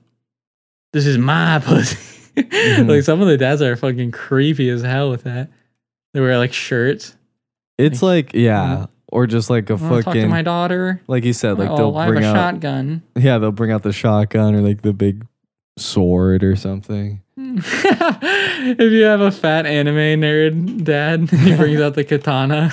[0.93, 1.97] this is my pussy.
[2.37, 2.89] Mhm.
[2.89, 5.51] like some of the dads are fucking creepy as hell with that.
[6.15, 7.17] They wear like shirts.
[7.77, 11.01] It's like yeah, or just like a to talk to my daughter.
[11.09, 13.03] like you said, like oh, they'll I have bring a out shotgun.
[13.17, 15.27] yeah, they'll bring out the shotgun or like the big
[15.77, 17.21] sword or something.
[17.37, 22.71] if you have a fat anime nerd dad, he brings out the katana.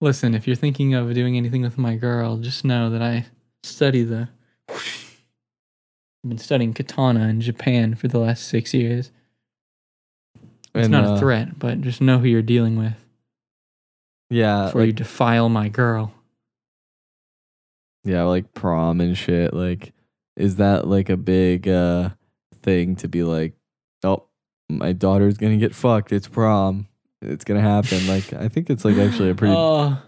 [0.00, 3.26] Listen, if you're thinking of doing anything with my girl, just know that I
[3.62, 4.28] study the.
[4.68, 9.10] I've been studying katana in Japan for the last six years.
[10.74, 12.92] It's And, not uh, a threat, but just know who you're dealing with
[14.28, 16.12] Yeah, before like, you defile my girl.
[18.04, 19.54] yeah, like prom and shit.
[19.54, 19.92] Like,
[20.36, 22.10] is that like a big uh
[22.62, 23.54] thing to be like,
[24.04, 24.24] oh,
[24.68, 26.12] my daughter's gonna get fucked.
[26.12, 26.88] It's prom.
[27.22, 28.06] It's gonna happen.
[28.06, 29.98] like, I think it's like actually a pretty Oh,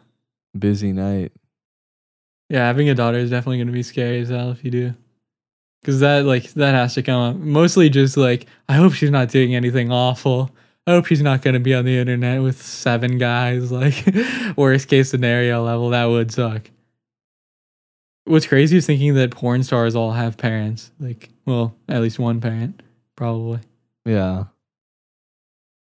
[0.59, 1.33] busy night.
[2.51, 4.95] Yeah, having a daughter is definitely to be scary as hell if you do.
[5.85, 7.37] Cuz that like that has to come up.
[7.37, 10.51] Mostly just like I hope she's not doing anything awful.
[10.87, 14.05] I hope she's not to be on the internet with seven guys like
[14.57, 16.71] worst case scenario level that would suck.
[18.25, 20.91] What's crazy is thinking that porn stars all have parents.
[21.01, 22.83] Like, well, at least one parent
[23.17, 23.61] probably.
[24.05, 24.45] Yeah.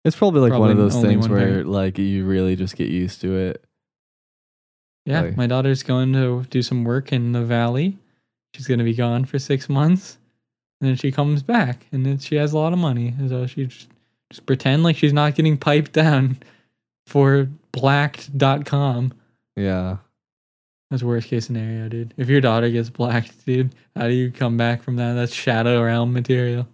[0.05, 1.69] It's probably like one of those things where parent.
[1.69, 3.63] like you really just get used to it.
[5.05, 7.97] Yeah, Like- my daughter's going to do some work in the valley.
[8.55, 10.17] She's going to be gone for six months,
[10.79, 13.13] and then she comes back, and then she has a lot of money.
[13.27, 13.87] So she just,
[14.31, 16.37] just pretend like she's not getting piped down
[17.07, 19.13] for blacked.com.
[19.55, 19.97] Yeah.
[20.91, 22.13] That's worst case scenario, dude.
[22.17, 25.13] If your daughter gets blacked, dude, how do you come back from that?
[25.13, 26.67] That's shadow realm material.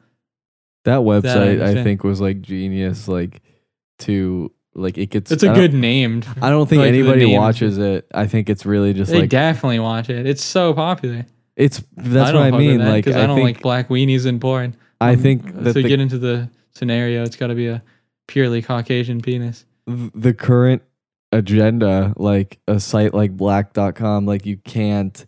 [0.89, 1.83] That website I understand.
[1.83, 3.41] think was like genius like
[3.99, 5.31] to like it gets.
[5.31, 6.23] It's a I good name.
[6.41, 8.07] I don't think like, anybody watches it.
[8.13, 10.25] I think it's really just They like definitely watch it.
[10.25, 11.25] It's so popular.
[11.55, 11.83] it's.
[11.95, 12.77] That's I what I don't fuck with mean.
[12.79, 14.75] that Like I, I, don't think like black weenies in porn.
[15.01, 17.83] I Um, think that to the, get into the scenario, it's got to be a
[18.27, 19.65] purely Caucasian penis.
[19.87, 20.81] the current
[21.31, 25.25] agenda, like a site like Black.com, like you can't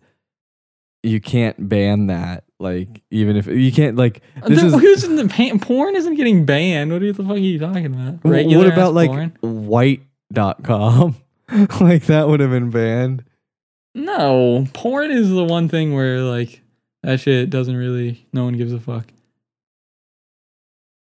[1.02, 2.44] you can't ban that.
[2.62, 6.46] Like even if you can't like this The- is who's in the porn isn't getting
[6.46, 6.92] banned.
[6.92, 8.20] What the fuck are you talking about?
[8.24, 9.36] Regular what about like porn?
[9.40, 11.16] white.com?
[11.80, 13.24] like that would have been banned.
[13.94, 16.62] No, porn is the one thing where like
[17.02, 18.24] that shit doesn't really.
[18.32, 19.06] No one gives a fuck.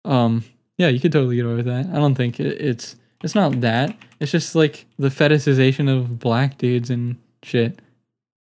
[0.03, 0.43] Um.
[0.77, 1.85] Yeah, you could totally get away with that.
[1.87, 2.95] I don't think it, it's.
[3.23, 3.95] It's not that.
[4.19, 7.79] It's just like the fetishization of black dudes and shit.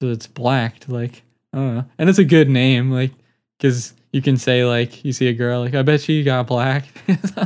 [0.03, 0.91] So it's blacked.
[0.91, 2.91] Like I don't know, and it's a good name.
[2.91, 3.13] Like
[3.59, 6.87] because you can say like you see a girl like I bet she got black.
[7.09, 7.37] it's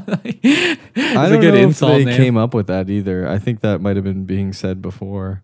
[1.17, 2.17] I a don't good know if insult they name.
[2.17, 3.29] came up with that either.
[3.29, 5.43] I think that might have been being said before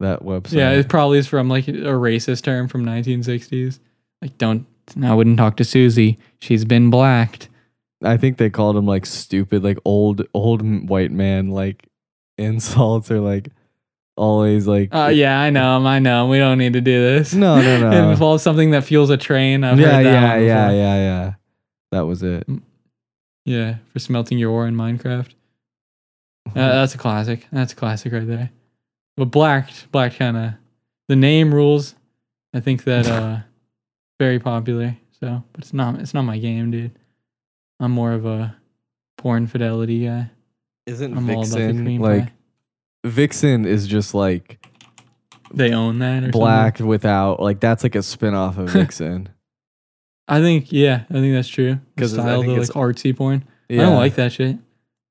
[0.00, 0.52] that website.
[0.52, 3.80] Yeah, it probably is from like a racist term from 1960s.
[4.22, 4.66] Like, don't,
[5.02, 6.18] I wouldn't talk to Susie.
[6.40, 7.48] She's been blacked.
[8.02, 11.88] I think they called him like stupid, like old old white man like
[12.38, 13.48] insults or like
[14.18, 16.26] always like Uh, yeah, I know, I know.
[16.28, 17.32] We don't need to do this.
[17.34, 17.88] no no no.
[17.96, 19.64] It no involves something that fuels a train.
[19.64, 20.76] I've yeah heard that yeah yeah before.
[20.76, 21.34] yeah yeah
[21.92, 22.46] that was it.
[23.44, 25.30] Yeah, for smelting your ore in Minecraft.
[26.48, 27.46] Uh, that's a classic.
[27.50, 28.50] That's a classic right there.
[29.16, 30.52] But blacked, blacked kind of
[31.08, 31.94] the name rules.
[32.54, 33.38] I think that uh
[34.18, 34.96] very popular.
[35.20, 36.92] So, but it's not it's not my game, dude.
[37.80, 38.54] I'm more of a
[39.16, 40.30] porn fidelity guy.
[40.86, 42.32] Isn't I'm all about the Vixen cream like pie.
[43.08, 44.58] Vixen is just like
[45.52, 49.28] They own that or black without like that's like a spin off of Vixen.
[50.26, 51.78] I think yeah, I think that's true.
[51.94, 53.44] Because I style, the like it's- artsy porn.
[53.68, 53.82] Yeah.
[53.82, 54.56] I don't like that shit.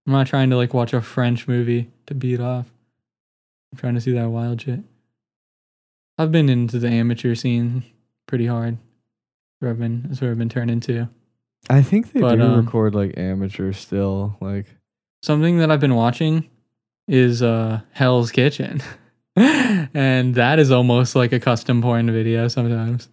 [0.05, 2.65] I'm not trying to like watch a French movie to beat off.
[3.71, 4.79] I'm trying to see that wild shit.
[6.17, 7.83] I've been into the amateur scene
[8.25, 8.77] pretty hard.
[9.59, 11.09] Where I've been, that's where I've been turned into.
[11.69, 14.37] I think they But, do um, record like amateur still.
[14.39, 14.65] Like
[15.23, 16.49] Something that I've been watching
[17.07, 18.81] is uh Hell's Kitchen,
[19.35, 22.47] and that is almost like a custom porn video.
[22.47, 23.09] Sometimes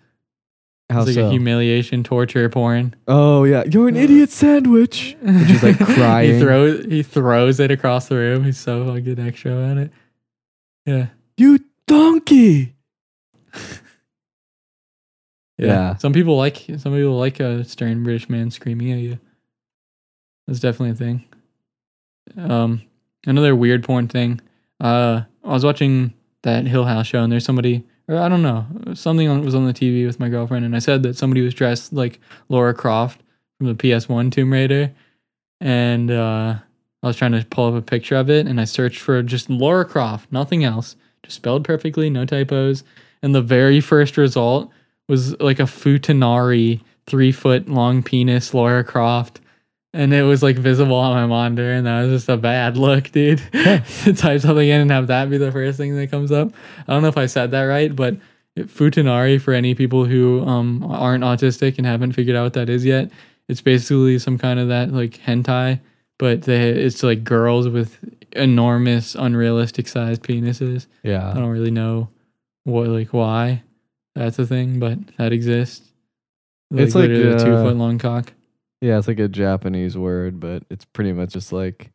[0.91, 1.27] how it's like so?
[1.29, 2.95] a humiliation, torture porn.
[3.09, 5.17] oh yeah, you're an idiot sandwich.
[5.23, 6.35] Which is like crying.
[6.35, 8.45] he throws he throws it across the room.
[8.45, 9.93] He's so fucking extra at it.
[10.85, 11.07] Yeah.
[11.37, 12.75] you donkey.
[13.55, 13.69] yeah.
[15.57, 15.97] Yeah.
[15.97, 19.19] Some people like some people like a stern British man screaming at you.
[20.47, 21.25] That's definitely a thing.
[22.37, 22.83] Um
[23.27, 24.41] another weird porn thing.
[24.81, 28.67] Uh I was watching that Hill House show and there's somebody or I don't know,
[28.93, 31.55] something on, was on the TV with my girlfriend and I said that somebody was
[31.55, 33.23] dressed like Laura Croft
[33.59, 34.93] from the PS1 Tomb Raider
[35.61, 36.57] and uh
[37.03, 39.51] I was trying to pull up a picture of it and I searched for just
[39.51, 42.83] Laura Croft, nothing else, just spelled perfectly, no typos.
[43.23, 44.71] And the very first result
[45.07, 49.41] was like a futanari, three foot long penis Laura Croft.
[49.95, 53.11] And it was like visible on my monitor, and that was just a bad look,
[53.13, 53.39] dude.
[53.53, 56.53] type something in and have that be the first thing that comes up.
[56.87, 58.17] I don't know if I said that right, but
[58.57, 62.85] futanari for any people who um aren't autistic and haven't figured out what that is
[62.85, 63.11] yet,
[63.49, 65.81] it's basically some kind of that like hentai,
[66.19, 67.99] but they it's like girls with
[68.33, 70.87] enormous, unrealistic sized penises.
[71.03, 71.31] Yeah.
[71.31, 72.09] I don't really know
[72.65, 73.63] what like why
[74.15, 75.91] that's a thing, but that exists.
[76.71, 78.33] It's like, literally a two uh, foot long cock.
[78.85, 81.91] Yeah, it's like a Japanese word, but it's pretty much just like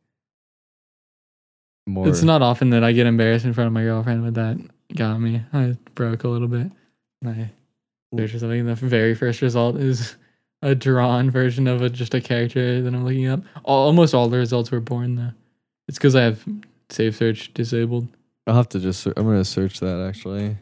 [1.86, 2.08] more.
[2.08, 4.58] It's not often that I get embarrassed in front of my girlfriend, but that
[4.96, 5.44] got me.
[5.54, 6.72] I broke a little bit.
[7.24, 7.52] I
[8.18, 8.66] searched for something.
[8.66, 10.16] The very first result is
[10.64, 13.42] a drawn version of a, just a character that I'm looking up.
[13.64, 15.34] All, almost all the results were born though.
[15.88, 16.44] It's because I have
[16.90, 18.08] safe search disabled.
[18.48, 19.06] I'll have to just.
[19.06, 20.58] I'm gonna search that actually,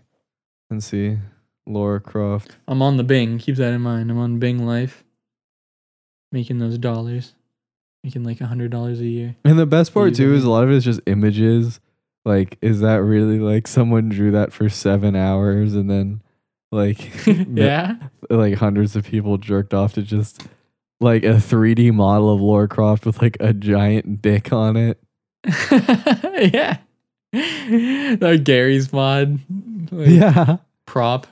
[0.69, 1.19] and see
[1.65, 2.57] Laura Croft.
[2.67, 3.37] I'm on the Bing.
[3.37, 4.11] Keep that in mind.
[4.11, 5.05] I'm on Bing Life,
[6.31, 7.33] making those dollars,
[8.03, 9.35] making like a hundred dollars a year.
[9.45, 11.79] And the best part too is a lot of it is just images.
[12.25, 16.21] Like, is that really like someone drew that for seven hours and then
[16.71, 17.95] like yeah.
[18.29, 20.45] like hundreds of people jerked off to just
[20.99, 24.99] like a 3D model of Laura Croft with like a giant dick on it.
[25.45, 26.77] yeah.
[27.31, 29.39] That Garry's Mod
[29.91, 30.57] like, Yeah.
[30.85, 31.27] prop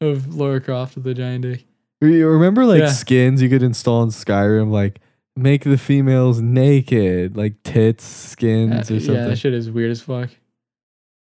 [0.00, 1.64] of Laura Croft with the giant dick.
[2.00, 2.88] You remember like Yeah.
[2.88, 5.00] skins you could install in Skyrim, like
[5.36, 9.14] make the females naked, like tits, skins, Uh, or something.
[9.14, 10.30] yeah, that shit is weird as fuck.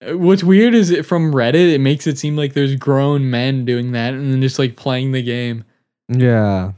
[0.07, 3.65] Uh, What's weird is it from Reddit, it makes it seem like there's grown men
[3.65, 5.65] doing that and then just like playing the game.
[6.09, 6.73] yeah.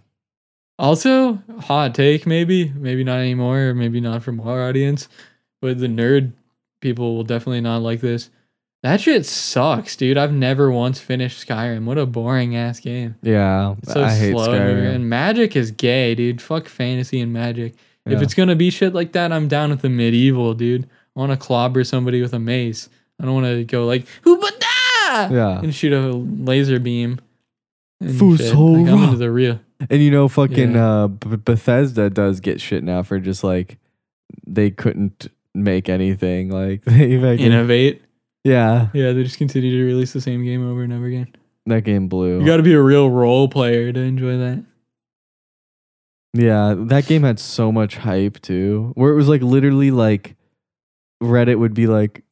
[0.76, 5.08] Also, hot take maybe, maybe not anymore, or maybe not from our audience.
[5.62, 6.32] but the nerd
[6.82, 8.28] people will definitely not like this.
[8.84, 10.18] That shit sucks, dude.
[10.18, 11.84] I've never once finished Skyrim.
[11.86, 13.16] What a boring ass game.
[13.22, 14.48] Yeah, It's so I hate slow.
[14.48, 14.94] Skyrim.
[14.94, 16.40] And magic is gay, dude.
[16.42, 17.74] Fuck fantasy and magic.
[18.06, 20.84] If it's gonna be shit like that, I'm down with the medieval, dude.
[21.16, 22.90] I want to clobber somebody with a mace.
[23.18, 25.60] I don't want to go like "Hoobada!" Yeah.
[25.60, 27.18] and shoot a laser beam.
[28.02, 28.84] Fusora.
[28.84, 29.60] Like, I'm into the real.
[29.88, 31.04] And you know, fucking Yeah.
[31.04, 33.78] uh, B- Bethesda does get shit now for just like
[34.46, 36.50] they couldn't make anything.
[36.50, 38.02] Like they fucking, Innovate.
[38.44, 41.34] Yeah, Yeah, they just continue to release the same game over and over again.
[41.66, 42.40] that game blew.
[42.40, 44.64] You got to be a real role player to enjoy that.
[46.34, 50.36] yeah, that game had so much hype too, where it was like literally like
[51.22, 52.22] Reddit would be like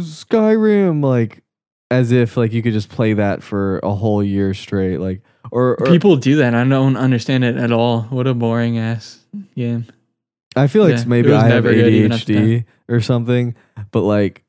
[0.00, 1.42] Skyrim, like
[1.90, 5.22] as if like you could just play that for a whole year straight, like
[5.52, 6.54] or, or People do that.
[6.54, 8.02] I don't understand it at all.
[8.02, 9.20] What a boring ass
[9.54, 9.86] game.
[10.56, 13.54] I feel like Yeah, maybe I have never good even at the ADHD or something,
[13.92, 14.42] but like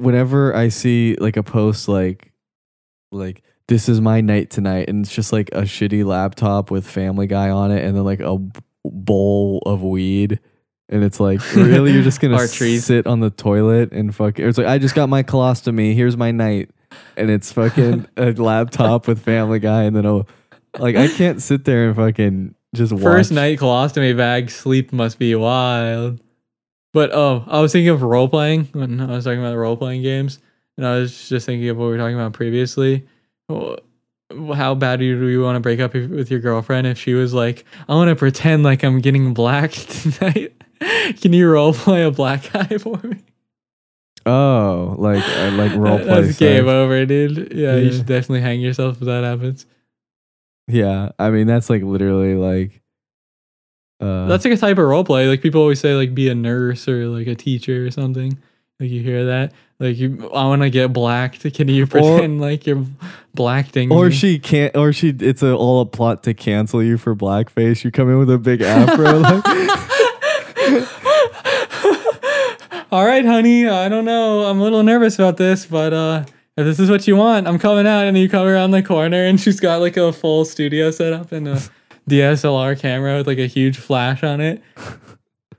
[0.00, 2.32] whenever I see like a post like
[3.12, 7.26] like this is my night tonight and it's just like a shitty laptop with family
[7.26, 8.38] guy on it and then like a
[8.84, 10.40] bowl of weed
[10.88, 12.78] and it's like really you're just going to Archery.
[12.78, 16.30] sit on the toilet and fuck it's like I just got my colostomy, here's my
[16.30, 16.70] night
[17.16, 20.24] and it's fucking a laptop with family guy and then a
[20.78, 23.34] like I can't sit there and fucking just First watch.
[23.34, 26.20] night colostomy bag, sleep must be wild.
[26.92, 30.02] But oh, I was thinking of role playing when I was talking about role playing
[30.02, 30.40] games,
[30.76, 33.06] and I was just thinking of what we were talking about previously.
[33.48, 37.64] How bad do you, want to break up with your girlfriend if she was like,
[37.88, 40.54] "I want to pretend like I'm getting black tonight"?
[41.20, 43.18] Can you role play a black guy for me?
[44.26, 46.06] Oh, like uh, like role play.
[46.06, 46.38] That's sex.
[46.38, 47.52] game over, dude.
[47.52, 49.66] Yeah, you should definitely hang yourself if that happens.
[50.66, 52.80] Yeah, I mean that's like literally like.
[54.00, 55.28] Uh, That's like a type of role play.
[55.28, 58.38] Like people always say, like be a nurse or like a teacher or something.
[58.78, 59.52] Like you hear that.
[59.78, 61.52] Like you, I want to get blacked.
[61.54, 62.84] Can you pretend like you're
[63.34, 63.92] blackting?
[63.92, 65.08] or she can't, or she.
[65.08, 67.84] It's a, all a plot to cancel you for blackface.
[67.84, 69.18] You come in with a big afro.
[69.20, 70.88] like,
[72.92, 73.68] All right, honey.
[73.68, 74.44] I don't know.
[74.44, 76.24] I'm a little nervous about this, but uh,
[76.56, 78.06] if this is what you want, I'm coming out.
[78.06, 81.32] And you come around the corner, and she's got like a full studio set up
[81.32, 81.60] and a
[82.10, 84.62] DSLR camera with like a huge flash on it.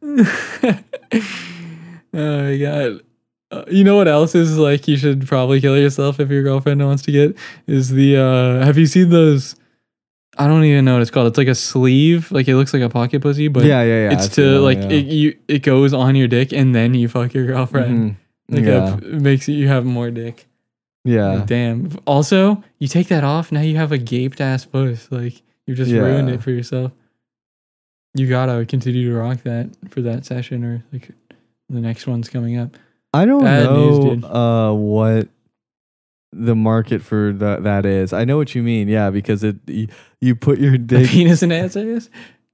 [2.14, 3.02] oh my god.
[3.52, 6.84] Uh, you know what else is like you should probably kill yourself if your girlfriend
[6.86, 7.36] wants to get
[7.68, 9.58] is the uh have you seen those
[10.38, 11.28] I don't even know what it's called.
[11.28, 14.14] It's like a sleeve, like it looks like a pocket pussy, but yeah, yeah, yeah.
[14.14, 14.90] it's I've seen to that, like yeah.
[14.90, 18.12] it you it goes on your dick and then you fuck your girlfriend.
[18.12, 18.16] Mhm.
[18.56, 20.48] Like yeah, it makes you have more dick.
[21.04, 21.92] yeah, Like, damn.
[22.06, 25.12] Also, you take that off, now you have a gaped ass puss.
[25.12, 26.92] Like you just ruined it for yourself.
[28.16, 31.10] You gotta continue to rock that for that session or like
[31.70, 32.76] the next one's coming up.
[33.14, 34.24] I don't Bad know dude.
[34.26, 35.28] uh, what
[36.34, 38.14] the market for that that is.
[38.14, 38.88] I know what you mean.
[38.88, 39.88] Yeah, because it you,
[40.20, 41.08] you put your dick.
[41.10, 42.10] penis enhancers?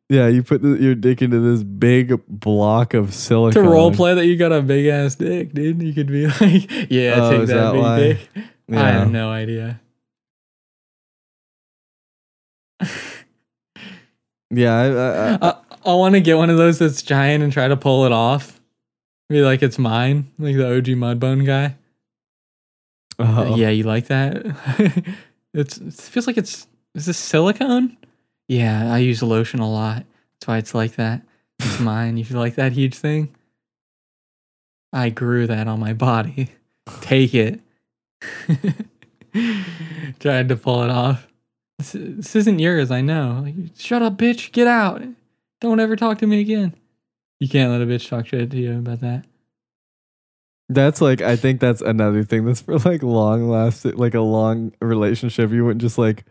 [0.10, 3.64] yeah, you put the, your dick into this big block of silicone.
[3.64, 5.82] To role play that you got a big ass dick, dude.
[5.82, 8.00] You could be like, yeah, Oh, take that, that big why?
[8.00, 8.30] dick.
[8.72, 9.80] I have no idea.
[14.50, 15.56] Yeah, I, I, I, I,
[15.92, 18.60] I want to get one of those that's giant and try to pull it off.
[19.30, 21.76] Be like it's mine, like the OG Mudbone guy.
[23.20, 23.56] oh.
[23.56, 24.46] Yeah, you like that?
[25.54, 27.98] it's it feels like it's is this silicone?
[28.48, 30.06] Yeah, I use lotion a lot.
[30.40, 31.24] That's why it's like that.
[31.60, 32.16] It's mine.
[32.16, 33.36] You feel like that huge thing?
[34.94, 36.52] I grew that on my body.
[37.02, 37.60] Take it.
[40.20, 41.27] Tried to pull it off.
[41.80, 43.42] This, this isn't yours, I know.
[43.44, 44.52] Like, shut up, bitch.
[44.52, 45.04] Get out.
[45.62, 46.76] Don't ever talk to me again.
[47.40, 49.26] You can't let a bitch talk shit to you about that.
[50.70, 54.74] That's like I think that's another thing that's for like long lasting like a long
[54.82, 55.52] relationship.
[55.52, 56.26] You wouldn't just like,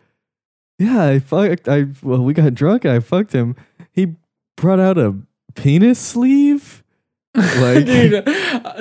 [0.79, 3.57] yeah, I fucked I well we got drunk and I fucked him.
[3.93, 4.15] He
[4.57, 5.15] brought out a
[5.55, 6.83] penis sleeve.
[7.37, 8.25] Like- Dude,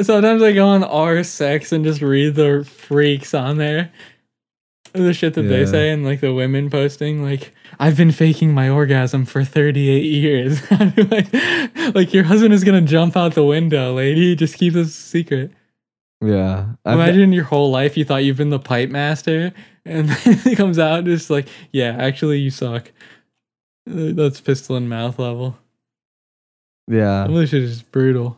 [0.06, 3.92] sometimes I go on R sex and just read the freaks on there.
[5.06, 5.66] The shit that they Yeah.
[5.66, 10.62] say and like the women posting, like, I've been faking my orgasm for 38 years.
[11.12, 11.34] like,
[11.96, 14.36] like, your husband is gonna jump out the window, lady.
[14.36, 15.52] Just keep this a secret.
[16.22, 16.68] Yeah.
[16.86, 19.52] I've- Imagine your whole life you thought you've been the pipe master,
[19.86, 22.92] and then it comes out just like, yeah, actually, you suck.
[23.90, 25.58] Uh, That's pistol in mouth level.
[26.88, 27.26] yeah.
[27.26, 28.38] English is just brutal.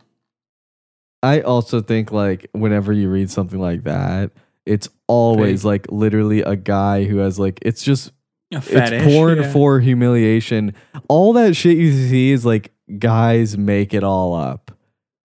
[1.24, 4.32] I also think like whenever you read something like that,
[4.68, 8.12] it's always like literally a guy who has like it's just
[8.54, 9.52] A it's porn yeah.
[9.52, 10.74] for humiliation.
[11.08, 14.72] All that shit you see is like guys make it all up.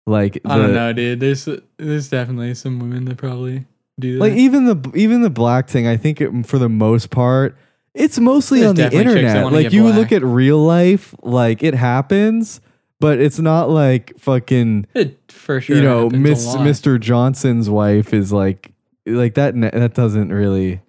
[0.06, 1.20] Like I don't know, dude.
[1.20, 3.66] There's there's definitely some women that probably
[4.00, 4.20] do that.
[4.20, 7.58] Like even the even the black thing, I think it, for the most part,
[7.94, 9.54] it's mostly There's on the definitely chicks that internet.
[9.54, 9.96] Like you black.
[9.96, 12.62] look at real life, like it happens,
[13.00, 15.76] but it's not like fucking it for sure.
[15.76, 16.56] you know Miss.
[16.56, 17.00] Mr.
[17.00, 18.72] Johnson's wife is like
[19.06, 19.60] like that.
[19.60, 20.82] That doesn't really.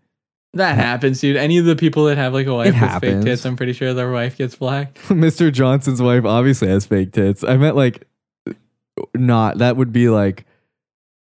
[0.54, 1.36] That happens, dude.
[1.36, 3.94] Any of the people that have like a wife with fake tits, I'm pretty sure
[3.94, 4.94] their wife gets black.
[5.08, 5.50] Mr.
[5.50, 7.42] Johnson's wife obviously has fake tits.
[7.42, 8.06] I meant like
[9.14, 9.58] not.
[9.58, 10.44] That would be like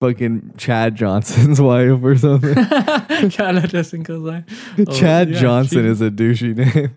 [0.02, 2.56] fucking Chad Johnson's wife or something.
[3.30, 4.44] Shout out Justin Kozai.
[4.80, 6.96] Oh, Chad yeah, Johnson she- is a douchey name.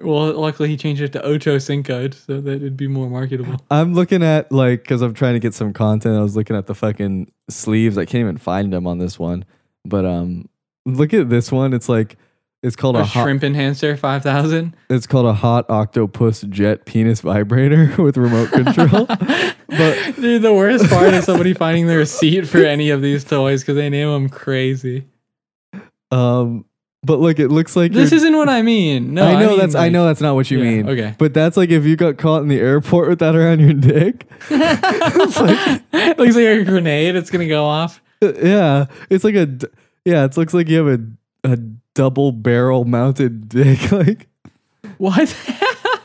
[0.00, 3.56] Well, luckily he changed it to Ocho Cinco so that it'd be more marketable.
[3.70, 6.16] I'm looking at like because I'm trying to get some content.
[6.16, 7.98] I was looking at the fucking sleeves.
[7.98, 9.44] I can't even find them on this one.
[9.84, 10.48] But um,
[10.86, 11.74] look at this one.
[11.74, 12.16] It's like
[12.62, 13.22] it's called a, A hot.
[13.24, 14.76] shrimp enhancer, five thousand.
[14.88, 19.06] It's called a hot octopus jet penis vibrator with remote control.
[19.06, 23.62] but dude, the worst part is somebody finding the receipt for any of these toys
[23.62, 25.06] because they name them crazy.
[26.10, 26.64] um,
[27.04, 29.14] but look, it looks like This you're- isn't what I mean.
[29.14, 30.88] No, I know mean, that's I like- know that's not what you Yeah, mean.
[30.88, 31.14] okay.
[31.18, 34.26] But that's like if you got caught in the airport with that around your dick.
[34.50, 37.16] It looks like a grenade.
[37.16, 38.00] It's gonna go off.
[38.22, 39.66] Uh, yeah, it's like a d-
[40.04, 40.24] yeah.
[40.24, 41.56] It looks like you have a a
[41.94, 43.90] double barrel mounted dick.
[43.92, 44.26] Like
[44.98, 45.34] What?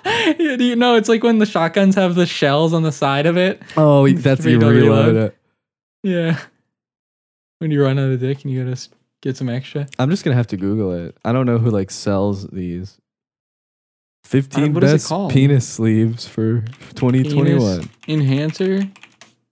[0.06, 3.26] Yeah, Do you know it's like when the shotguns have the shells on the side
[3.26, 3.62] of it?
[3.78, 5.24] oh, that's you Reload, reload reload.
[5.32, 5.38] it.
[6.04, 6.40] Yeah.
[7.60, 8.90] When you run out of dick and you gotta s-
[9.24, 9.88] get some extra.
[9.98, 11.18] I'm just gonna have to Google it.
[11.26, 13.00] I don't know who like sells these.
[14.24, 15.32] Fifteen Uh, what is it best called?
[15.32, 16.62] penis sleeves for
[16.96, 17.90] 2021.
[18.08, 18.82] Enhancer.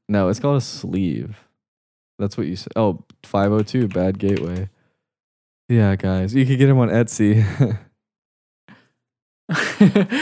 [0.07, 1.37] No, it's called a sleeve.
[2.19, 2.73] That's what you said.
[2.75, 4.69] Oh, 502 Bad Gateway.
[5.69, 7.37] Yeah, guys, you could get them on Etsy.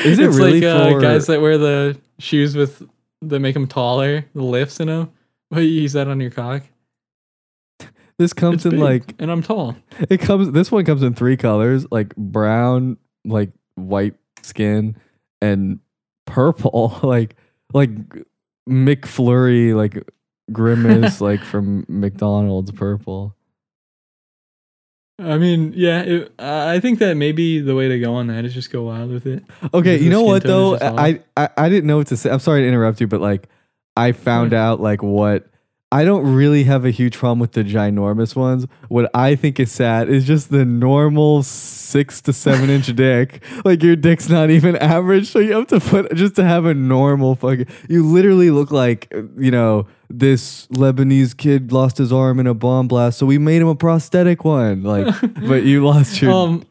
[0.06, 2.88] Is it really like uh, guys that wear the shoes with
[3.22, 5.12] that make them taller, the lifts in them?
[5.52, 6.64] But you use that on your cock.
[8.20, 9.76] This comes It's in big, like and I'm tall.
[10.10, 10.52] it comes.
[10.52, 14.14] This one comes in three colors, like brown, like white
[14.44, 14.96] skin,
[15.42, 15.80] and
[16.26, 17.36] purple, like
[17.74, 17.90] like
[18.70, 20.08] McFlurry, like
[20.52, 23.36] grimace, like from McDonald's, purple.
[25.18, 28.54] I mean, yeah, it, I think that maybe the way to go on that is
[28.54, 29.44] just go wild with it.
[29.74, 30.78] Okay, you know what though?
[30.78, 32.30] I, I I didn't know what to say.
[32.30, 33.50] I'm sorry to interrupt you, but like
[33.98, 35.49] I found out like what
[35.92, 38.68] I don't really have a huge problem with the ginormous ones.
[38.90, 43.42] What I think is sad is just the normal six to seven inch dick.
[43.66, 46.76] Like your dick's not even average, so you have to put just to have a
[46.76, 47.66] normal fucking.
[47.88, 52.88] You literally look like you know this Lebanese kid lost his arm in a bomb
[52.88, 54.84] blast, so we made him a prosthetic one.
[54.84, 55.14] Like,
[55.48, 56.32] but you lost your.
[56.32, 56.64] Um,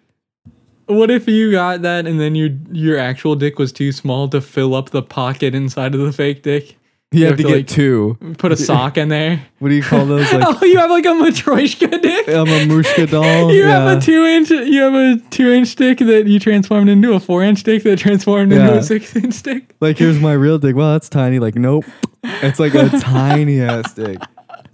[0.87, 4.41] what if you got that and then your your actual dick was too small to
[4.41, 6.78] fill up the pocket inside of the fake dick?
[7.11, 8.19] You have have to to, get like- two.
[8.39, 9.43] Put a sock in there.
[9.61, 10.27] What do you call those?
[10.33, 12.29] Oh, like oh, you have like a matryoshka dick.
[12.29, 13.53] I'm a mamushka doll.
[13.53, 13.89] you yeah.
[13.89, 14.51] have a two inch.
[14.51, 17.99] You have a two inch dick that you transformed into a four inch dick that
[17.99, 19.75] transformed into a six inch dick.
[19.81, 20.77] like here's my real dick.
[20.77, 21.39] Well, that's tiny.
[21.39, 21.85] Like nope,
[22.23, 24.19] it's like a tiny ass dick.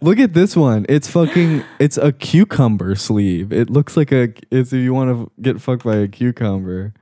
[0.00, 0.84] Look at this one.
[0.88, 1.64] It's fucking.
[1.78, 3.52] It's a cucumber sleeve.
[3.52, 4.34] It looks like a.
[4.50, 6.92] It's if you want to get fucked by a cucumber.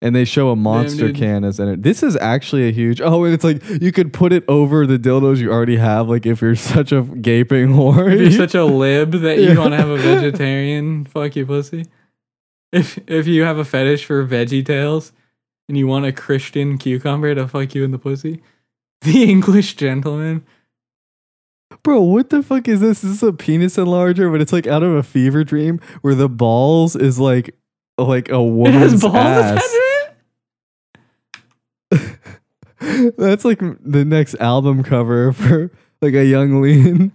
[0.00, 1.16] And they show a monster dude.
[1.16, 1.82] can as in it.
[1.82, 3.00] This is actually a huge.
[3.00, 6.08] Oh, and it's like you could put it over the dildos you already have.
[6.08, 9.58] Like if you're such a gaping whore, If you're such a lib that you Yeah.
[9.58, 11.84] want to have a vegetarian fuck you pussy.
[12.72, 15.10] If if you have a fetish for VeggieTales
[15.68, 18.40] and you want a Christian cucumber to fuck you in the pussy,
[19.00, 20.44] the English gentleman.
[21.82, 23.00] Bro, what the fuck is this?
[23.00, 26.28] This is a penis enlarger, but it's like out of a fever dream where the
[26.28, 27.54] balls is like
[27.98, 29.74] like a It woman's has balls ass.
[32.80, 33.16] Attached to it?
[33.16, 35.70] That's like the next album cover for
[36.00, 37.12] like a Yung Lean.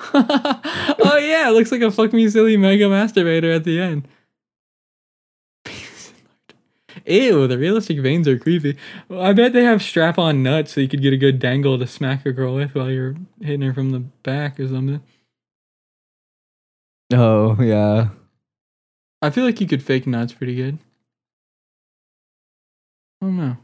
[0.14, 4.08] oh yeah, it looks like a fuck me silly mega masturbator at the end.
[7.06, 8.76] Ew, the realistic veins are creepy.
[9.08, 11.78] Well, I bet they have strap on nuts so you could get a good dangle
[11.78, 15.02] to smack a girl with while you're hitting her from the back or something.
[17.12, 18.10] Oh yeah.
[19.22, 20.78] I feel like you could fake nuts pretty good.
[23.20, 23.56] I don't know.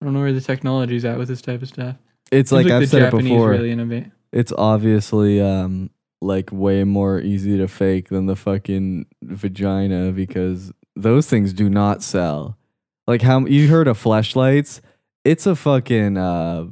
[0.00, 1.96] I don't know where the technology's at with this type of stuff.
[2.32, 3.50] It's Seems like, I've the said it Japanese before.
[3.50, 4.06] really innovate.
[4.32, 5.90] It's obviously um
[6.22, 12.02] like way more easy to fake than the fucking vagina because those things do not
[12.02, 12.56] sell.
[13.06, 14.80] Like how you heard of Fleshlights?
[15.24, 16.66] It's a fucking uh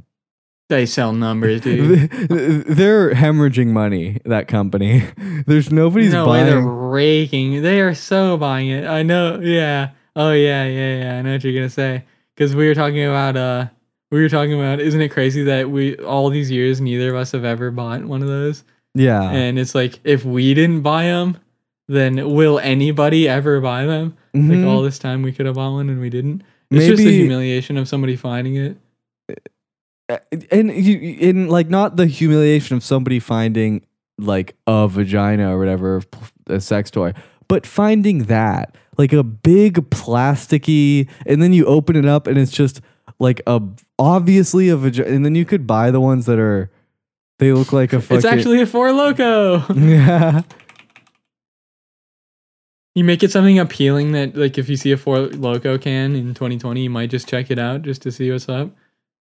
[0.68, 2.10] They sell numbers, dude.
[2.66, 5.04] they're hemorrhaging money, that company.
[5.46, 7.62] There's nobody's no way they're raking.
[7.62, 8.86] They are so buying it.
[8.86, 9.40] I know.
[9.40, 9.90] Yeah.
[10.14, 11.18] Oh yeah, yeah, yeah.
[11.18, 12.04] I know what you're gonna say.
[12.38, 13.66] Because we were talking about uh
[14.12, 14.78] we were talking about.
[14.80, 18.22] Isn't it crazy that we all these years neither of us have ever bought one
[18.22, 18.62] of those?
[18.94, 19.28] Yeah.
[19.28, 21.36] And it's like if we didn't buy them,
[21.88, 24.16] then will anybody ever buy them?
[24.36, 24.56] Mhm.
[24.56, 26.44] Like all this time we could have bought one and we didn't.
[26.70, 28.76] It's just the humiliation of somebody finding it.
[30.08, 30.18] Uh,
[30.52, 33.84] and you in like not the humiliation of somebody finding
[34.16, 36.02] like a vagina or whatever
[36.46, 37.12] a sex toy
[37.46, 42.50] but finding that like a big plasticky and then you open it up and it's
[42.52, 42.80] just
[43.20, 43.62] like a
[43.98, 46.70] obviously a vagina and then you could buy the ones that are
[47.38, 49.64] they look like a fucking It's actually a Four Loko.
[49.88, 50.42] yeah
[52.94, 56.34] you make it something appealing that like if you see a Four Loko can in
[56.34, 58.70] 2020, you might just check it out just to see what's up.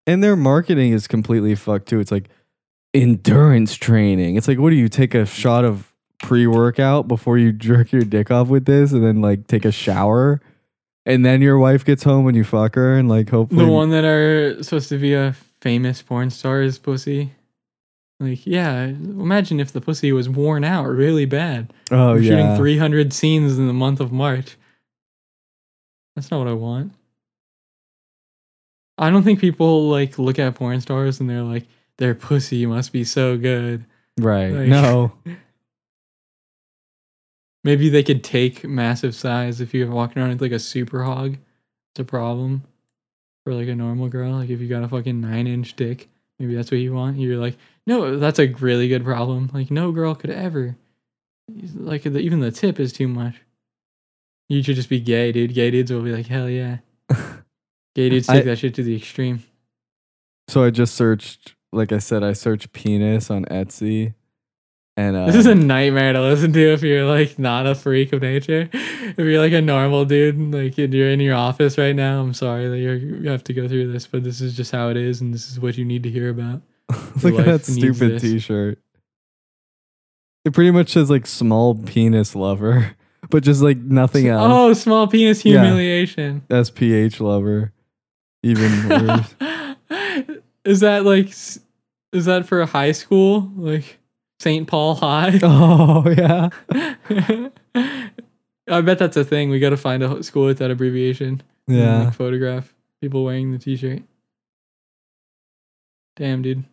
[0.07, 2.29] and their marketing is completely fucked too it's like
[2.93, 5.86] endurance training it's like what do you take a shot of
[6.19, 10.41] pre-workout before you jerk your dick off with this and then like take a shower
[11.05, 13.91] and then your wife gets home and you fuck her and like hopefully The one
[13.91, 17.31] that are supposed to be a famous porn star is pussy.
[18.19, 21.71] Like, yeah, imagine if the pussy was worn out really bad.
[21.91, 24.57] oh We're shooting yeah 300 scenes in the month of March.
[26.15, 26.93] That's not what I want.
[28.97, 32.91] I don't think people like look at porn stars and they're like, their pussy must
[32.91, 33.85] be so good.
[34.19, 35.11] right like- no
[37.67, 41.33] Maybe they could take massive size if you're walking around with like a super hog.
[41.91, 42.63] It's a problem
[43.43, 44.31] for like a normal girl.
[44.33, 46.07] Like if you got a fucking nine inch dick,
[46.39, 47.17] maybe that's what you want.
[47.19, 49.49] You're like, no, that's a really good problem.
[49.53, 50.77] Like no girl could ever.
[51.75, 53.35] Like the, even the tip is too much.
[54.49, 55.53] You should just be gay, dude.
[55.53, 56.77] Gay dudes will be like, hell yeah.
[57.95, 59.43] Gay dudes take I- that shit to the extreme.
[60.47, 64.13] so i just searched like i said i searched penis on etsy
[64.97, 68.11] and uh This is a nightmare to listen to if you're like not a freak
[68.13, 68.69] of nature.
[68.73, 72.33] If you're like a normal dude, like and you're in your office right now, I'm
[72.33, 74.97] sorry that you're, you have to go through this, but this is just how it
[74.97, 76.61] is, and this is what you need to hear about.
[77.23, 78.79] look at that stupid t-shirt
[80.45, 82.95] it pretty much says like small penis lover
[83.29, 85.63] but just like nothing else Oh, small penis Yeah.
[85.63, 86.43] humiliation.
[86.49, 87.73] sph lover
[88.43, 89.35] even worse
[90.65, 91.27] is that like
[92.13, 93.51] is that for high school?
[93.57, 93.99] Like
[94.39, 94.67] St.
[94.67, 95.39] Paul High?
[95.43, 96.49] oh yeah
[98.69, 99.49] I bet that's a thing.
[99.49, 101.41] We got to find a school with that abbreviation.
[101.67, 104.01] yeah like, photograph people wearing the t-shirt.
[106.15, 106.63] Damn, dude.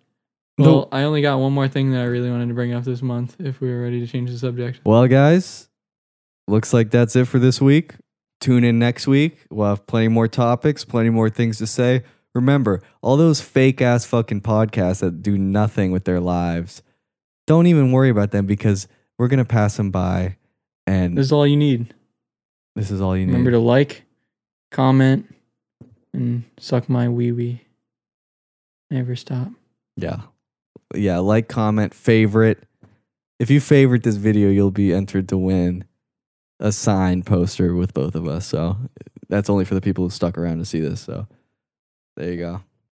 [0.56, 3.02] Well, I only got one more thing that I really wanted to bring up this
[3.02, 3.36] month.
[3.40, 5.68] If we were ready to change the subject, Well, guys,
[6.46, 7.94] looks like that's it for this week.
[8.40, 9.46] Tune in next week.
[9.50, 12.04] We'll have plenty more topics, plenty more things to say.
[12.34, 16.82] Remember, all those fake ass fucking podcasts that do nothing with their lives,
[17.46, 18.88] don't even worry about them because
[19.18, 20.36] we're going to pass them by.
[20.86, 21.94] And this is all you need.
[22.76, 23.32] this is all you need.
[23.32, 24.04] Remember to like,
[24.70, 25.32] comment,
[26.12, 27.60] and suck my wee wee.
[28.90, 29.48] Never stop.
[29.96, 30.22] yeah.
[30.94, 31.18] Yeah.
[31.18, 32.62] Like, comment, favorite.
[33.40, 35.84] If you favorite this video, you'll be entered to win
[36.60, 38.46] a signed poster with both of us.
[38.46, 38.76] So
[39.28, 41.00] that's only for the people who stuck around to see this.
[41.00, 41.26] So
[42.16, 42.60] there you go.